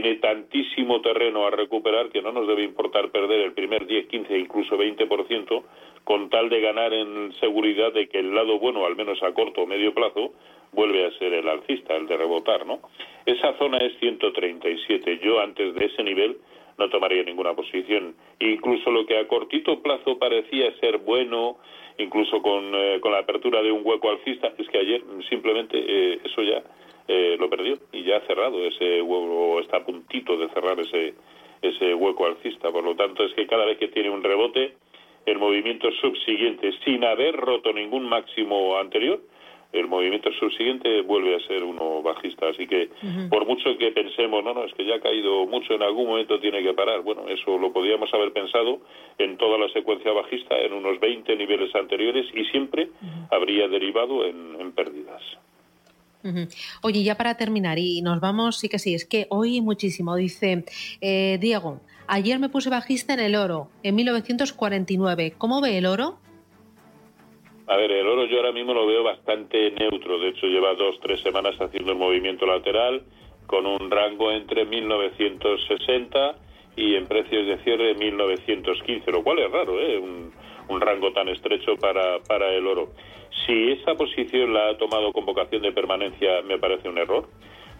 tiene 0.00 0.14
tantísimo 0.20 1.00
terreno 1.00 1.44
a 1.44 1.50
recuperar 1.50 2.10
que 2.10 2.22
no 2.22 2.30
nos 2.30 2.46
debe 2.46 2.62
importar 2.62 3.10
perder 3.10 3.40
el 3.40 3.52
primer 3.52 3.84
10, 3.84 4.06
15, 4.06 4.38
incluso 4.38 4.78
20% 4.78 5.64
con 6.04 6.30
tal 6.30 6.48
de 6.48 6.60
ganar 6.60 6.92
en 6.92 7.32
seguridad 7.40 7.92
de 7.92 8.08
que 8.08 8.20
el 8.20 8.32
lado 8.32 8.60
bueno, 8.60 8.86
al 8.86 8.94
menos 8.94 9.20
a 9.24 9.32
corto 9.32 9.62
o 9.62 9.66
medio 9.66 9.92
plazo, 9.92 10.34
vuelve 10.70 11.04
a 11.04 11.10
ser 11.18 11.32
el 11.32 11.48
alcista, 11.48 11.96
el 11.96 12.06
de 12.06 12.16
rebotar, 12.16 12.64
¿no? 12.64 12.78
Esa 13.26 13.58
zona 13.58 13.78
es 13.78 13.98
137. 13.98 15.18
Yo 15.18 15.40
antes 15.40 15.74
de 15.74 15.86
ese 15.86 16.04
nivel 16.04 16.36
no 16.78 16.88
tomaría 16.90 17.24
ninguna 17.24 17.54
posición. 17.54 18.14
Incluso 18.38 18.92
lo 18.92 19.04
que 19.04 19.18
a 19.18 19.26
cortito 19.26 19.82
plazo 19.82 20.16
parecía 20.16 20.72
ser 20.78 20.98
bueno, 20.98 21.56
incluso 21.98 22.40
con, 22.40 22.72
eh, 22.72 23.00
con 23.00 23.10
la 23.10 23.18
apertura 23.18 23.62
de 23.62 23.72
un 23.72 23.80
hueco 23.84 24.10
alcista, 24.10 24.52
es 24.56 24.68
que 24.68 24.78
ayer 24.78 25.02
simplemente 25.28 25.76
eh, 25.76 26.20
eso 26.24 26.42
ya 26.42 26.62
eh, 27.08 27.36
lo 27.38 27.48
perdió 27.48 27.78
y 27.92 28.04
ya 28.04 28.18
ha 28.18 28.26
cerrado 28.26 28.62
ese 28.64 29.02
hueco, 29.02 29.60
está 29.60 29.78
a 29.78 29.84
puntito 29.84 30.36
de 30.36 30.48
cerrar 30.50 30.78
ese, 30.78 31.14
ese 31.62 31.94
hueco 31.94 32.26
alcista. 32.26 32.70
Por 32.70 32.84
lo 32.84 32.94
tanto, 32.94 33.24
es 33.24 33.32
que 33.34 33.46
cada 33.46 33.64
vez 33.64 33.78
que 33.78 33.88
tiene 33.88 34.10
un 34.10 34.22
rebote, 34.22 34.74
el 35.26 35.38
movimiento 35.38 35.90
subsiguiente, 36.00 36.72
sin 36.84 37.04
haber 37.04 37.36
roto 37.36 37.72
ningún 37.72 38.08
máximo 38.08 38.78
anterior, 38.78 39.20
el 39.72 39.86
movimiento 39.86 40.32
subsiguiente 40.32 41.02
vuelve 41.02 41.34
a 41.34 41.40
ser 41.40 41.62
uno 41.62 42.00
bajista. 42.02 42.48
Así 42.48 42.66
que, 42.66 42.88
por 43.28 43.46
mucho 43.46 43.76
que 43.76 43.90
pensemos, 43.92 44.42
no, 44.42 44.54
no, 44.54 44.64
es 44.64 44.72
que 44.72 44.84
ya 44.84 44.96
ha 44.96 45.00
caído 45.00 45.44
mucho, 45.46 45.74
en 45.74 45.82
algún 45.82 46.06
momento 46.06 46.40
tiene 46.40 46.62
que 46.62 46.72
parar. 46.72 47.02
Bueno, 47.02 47.28
eso 47.28 47.58
lo 47.58 47.72
podíamos 47.72 48.12
haber 48.14 48.32
pensado 48.32 48.80
en 49.18 49.36
toda 49.36 49.58
la 49.58 49.68
secuencia 49.68 50.12
bajista, 50.12 50.58
en 50.58 50.72
unos 50.72 50.98
20 51.00 51.36
niveles 51.36 51.74
anteriores, 51.74 52.26
y 52.34 52.44
siempre 52.46 52.88
habría 53.30 53.68
derivado 53.68 54.24
en, 54.24 54.72
pérdidas. 54.72 55.22
Oye, 56.82 57.02
ya 57.02 57.16
para 57.16 57.36
terminar, 57.36 57.78
y 57.78 58.02
nos 58.02 58.20
vamos, 58.20 58.58
sí 58.58 58.68
que 58.68 58.78
sí, 58.78 58.94
es 58.94 59.04
que 59.04 59.26
hoy 59.30 59.60
muchísimo, 59.60 60.16
dice 60.16 60.64
eh, 61.00 61.38
Diego, 61.40 61.80
ayer 62.06 62.38
me 62.38 62.48
puse 62.48 62.70
bajista 62.70 63.14
en 63.14 63.20
el 63.20 63.36
oro, 63.36 63.68
en 63.82 63.94
1949. 63.94 65.34
¿Cómo 65.38 65.60
ve 65.60 65.78
el 65.78 65.86
oro? 65.86 66.18
A 67.68 67.76
ver, 67.76 67.92
el 67.92 68.06
oro 68.06 68.24
yo 68.24 68.38
ahora 68.38 68.52
mismo 68.52 68.72
lo 68.72 68.86
veo 68.86 69.04
bastante 69.04 69.70
neutro. 69.72 70.18
De 70.18 70.28
hecho, 70.28 70.46
lleva 70.46 70.74
dos, 70.74 70.98
tres 71.00 71.20
semanas 71.20 71.54
haciendo 71.60 71.92
el 71.92 71.98
movimiento 71.98 72.46
lateral 72.46 73.02
con 73.46 73.66
un 73.66 73.90
rango 73.90 74.32
entre 74.32 74.64
1960 74.64 76.36
y 76.76 76.94
en 76.94 77.06
precios 77.06 77.46
de 77.46 77.58
cierre 77.64 77.94
1915, 77.94 79.10
lo 79.10 79.22
cual 79.22 79.40
es 79.40 79.50
raro, 79.50 79.80
¿eh? 79.80 79.98
Un, 79.98 80.32
rango 80.80 81.12
tan 81.12 81.28
estrecho 81.28 81.76
para, 81.76 82.20
para 82.20 82.52
el 82.54 82.66
oro. 82.66 82.92
Si 83.46 83.72
esa 83.72 83.94
posición 83.94 84.52
la 84.52 84.70
ha 84.70 84.78
tomado 84.78 85.12
con 85.12 85.24
vocación 85.24 85.62
de 85.62 85.72
permanencia, 85.72 86.42
me 86.42 86.58
parece 86.58 86.88
un 86.88 86.98
error. 86.98 87.28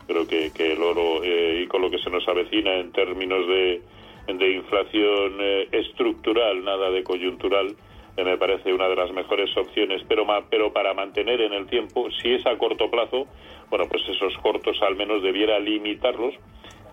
Creo 0.06 0.26
que, 0.26 0.50
que 0.52 0.72
el 0.72 0.82
oro, 0.82 1.22
eh, 1.22 1.62
y 1.64 1.66
con 1.66 1.82
lo 1.82 1.90
que 1.90 1.98
se 1.98 2.10
nos 2.10 2.26
avecina 2.26 2.74
en 2.76 2.92
términos 2.92 3.46
de, 3.46 3.82
inflación 4.28 5.38
eh, 5.40 5.68
estructural, 5.72 6.64
nada 6.64 6.90
de 6.90 7.02
coyuntural, 7.02 7.76
me 8.24 8.36
parece 8.36 8.72
una 8.72 8.88
de 8.88 8.96
las 8.96 9.12
mejores 9.12 9.54
opciones, 9.56 10.02
pero, 10.08 10.26
pero 10.50 10.72
para 10.72 10.92
mantener 10.92 11.40
en 11.40 11.52
el 11.52 11.66
tiempo, 11.66 12.10
si 12.10 12.32
es 12.32 12.46
a 12.46 12.56
corto 12.58 12.90
plazo, 12.90 13.26
bueno, 13.70 13.86
pues 13.88 14.02
esos 14.08 14.36
cortos 14.38 14.80
al 14.82 14.96
menos 14.96 15.22
debiera 15.22 15.58
limitarlos 15.60 16.34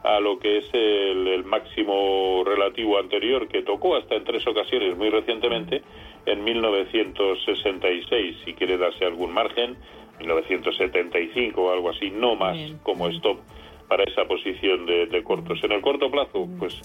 a 0.04 0.20
lo 0.20 0.38
que 0.38 0.60
es 0.60 0.66
el, 0.74 1.44
máximo 1.46 2.44
relativo 2.46 2.98
anterior 3.00 3.48
que 3.48 3.62
tocó 3.64 3.96
hasta 3.96 4.16
en 4.16 4.24
tres 4.24 4.46
ocasiones 4.48 4.96
muy 4.98 5.10
recientemente 5.10 5.84
en 6.26 6.44
1966 6.44 8.38
si 8.46 8.54
quiere 8.54 8.78
darse 8.78 9.06
algún 9.06 9.34
margen 9.34 9.78
1975 10.20 11.62
o 11.62 11.72
algo 11.72 11.90
así 11.90 12.10
no 12.10 12.36
más 12.36 12.58
como 12.84 13.08
stop 13.10 13.40
para 13.88 14.04
esa 14.04 14.26
posición 14.26 14.88
de, 14.88 15.06
de 15.06 15.24
cortos. 15.24 15.64
En 15.64 15.72
el 15.72 15.82
corto 15.82 16.10
plazo 16.10 16.48
pues 16.58 16.82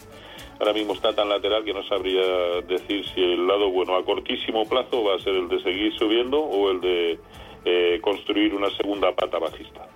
ahora 0.59 0.73
mismo 0.73 0.93
está 0.93 1.15
tan 1.15 1.29
lateral 1.29 1.65
que 1.65 1.73
no 1.73 1.83
sabría 1.85 2.23
decir 2.67 3.07
si 3.09 3.23
el 3.23 3.47
lado 3.47 3.71
bueno 3.71 3.97
a 3.97 4.05
cortísimo 4.05 4.69
plazo 4.69 5.05
va 5.05 5.17
a 5.17 5.19
ser 5.19 5.35
el 5.35 5.49
de 5.49 5.63
seguir 5.63 5.93
subiendo 5.99 6.39
o 6.41 6.71
el 6.71 6.81
de 6.81 7.19
eh, 7.65 7.99
construir 8.03 8.55
una 8.55 8.71
segunda 8.71 9.13
pata 9.13 9.39
bajista. 9.39 9.89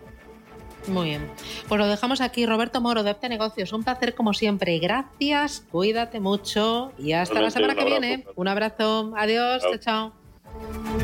Muy 0.86 1.06
bien. 1.06 1.30
Pues 1.68 1.78
lo 1.78 1.86
dejamos 1.86 2.20
aquí. 2.20 2.46
Roberto 2.46 2.80
Moro, 2.80 3.02
de 3.02 3.12
Opte 3.12 3.28
Negocios. 3.28 3.72
Un 3.72 3.84
placer 3.84 4.14
como 4.14 4.34
siempre. 4.34 4.78
Gracias, 4.78 5.64
cuídate 5.70 6.20
mucho 6.20 6.92
y 6.98 7.12
hasta 7.12 7.40
la 7.40 7.50
semana 7.50 7.74
que 7.74 7.84
viene. 7.84 8.26
Un 8.36 8.48
abrazo. 8.48 9.12
Adiós. 9.16 9.62
chao. 9.62 9.78
chao. 9.78 11.03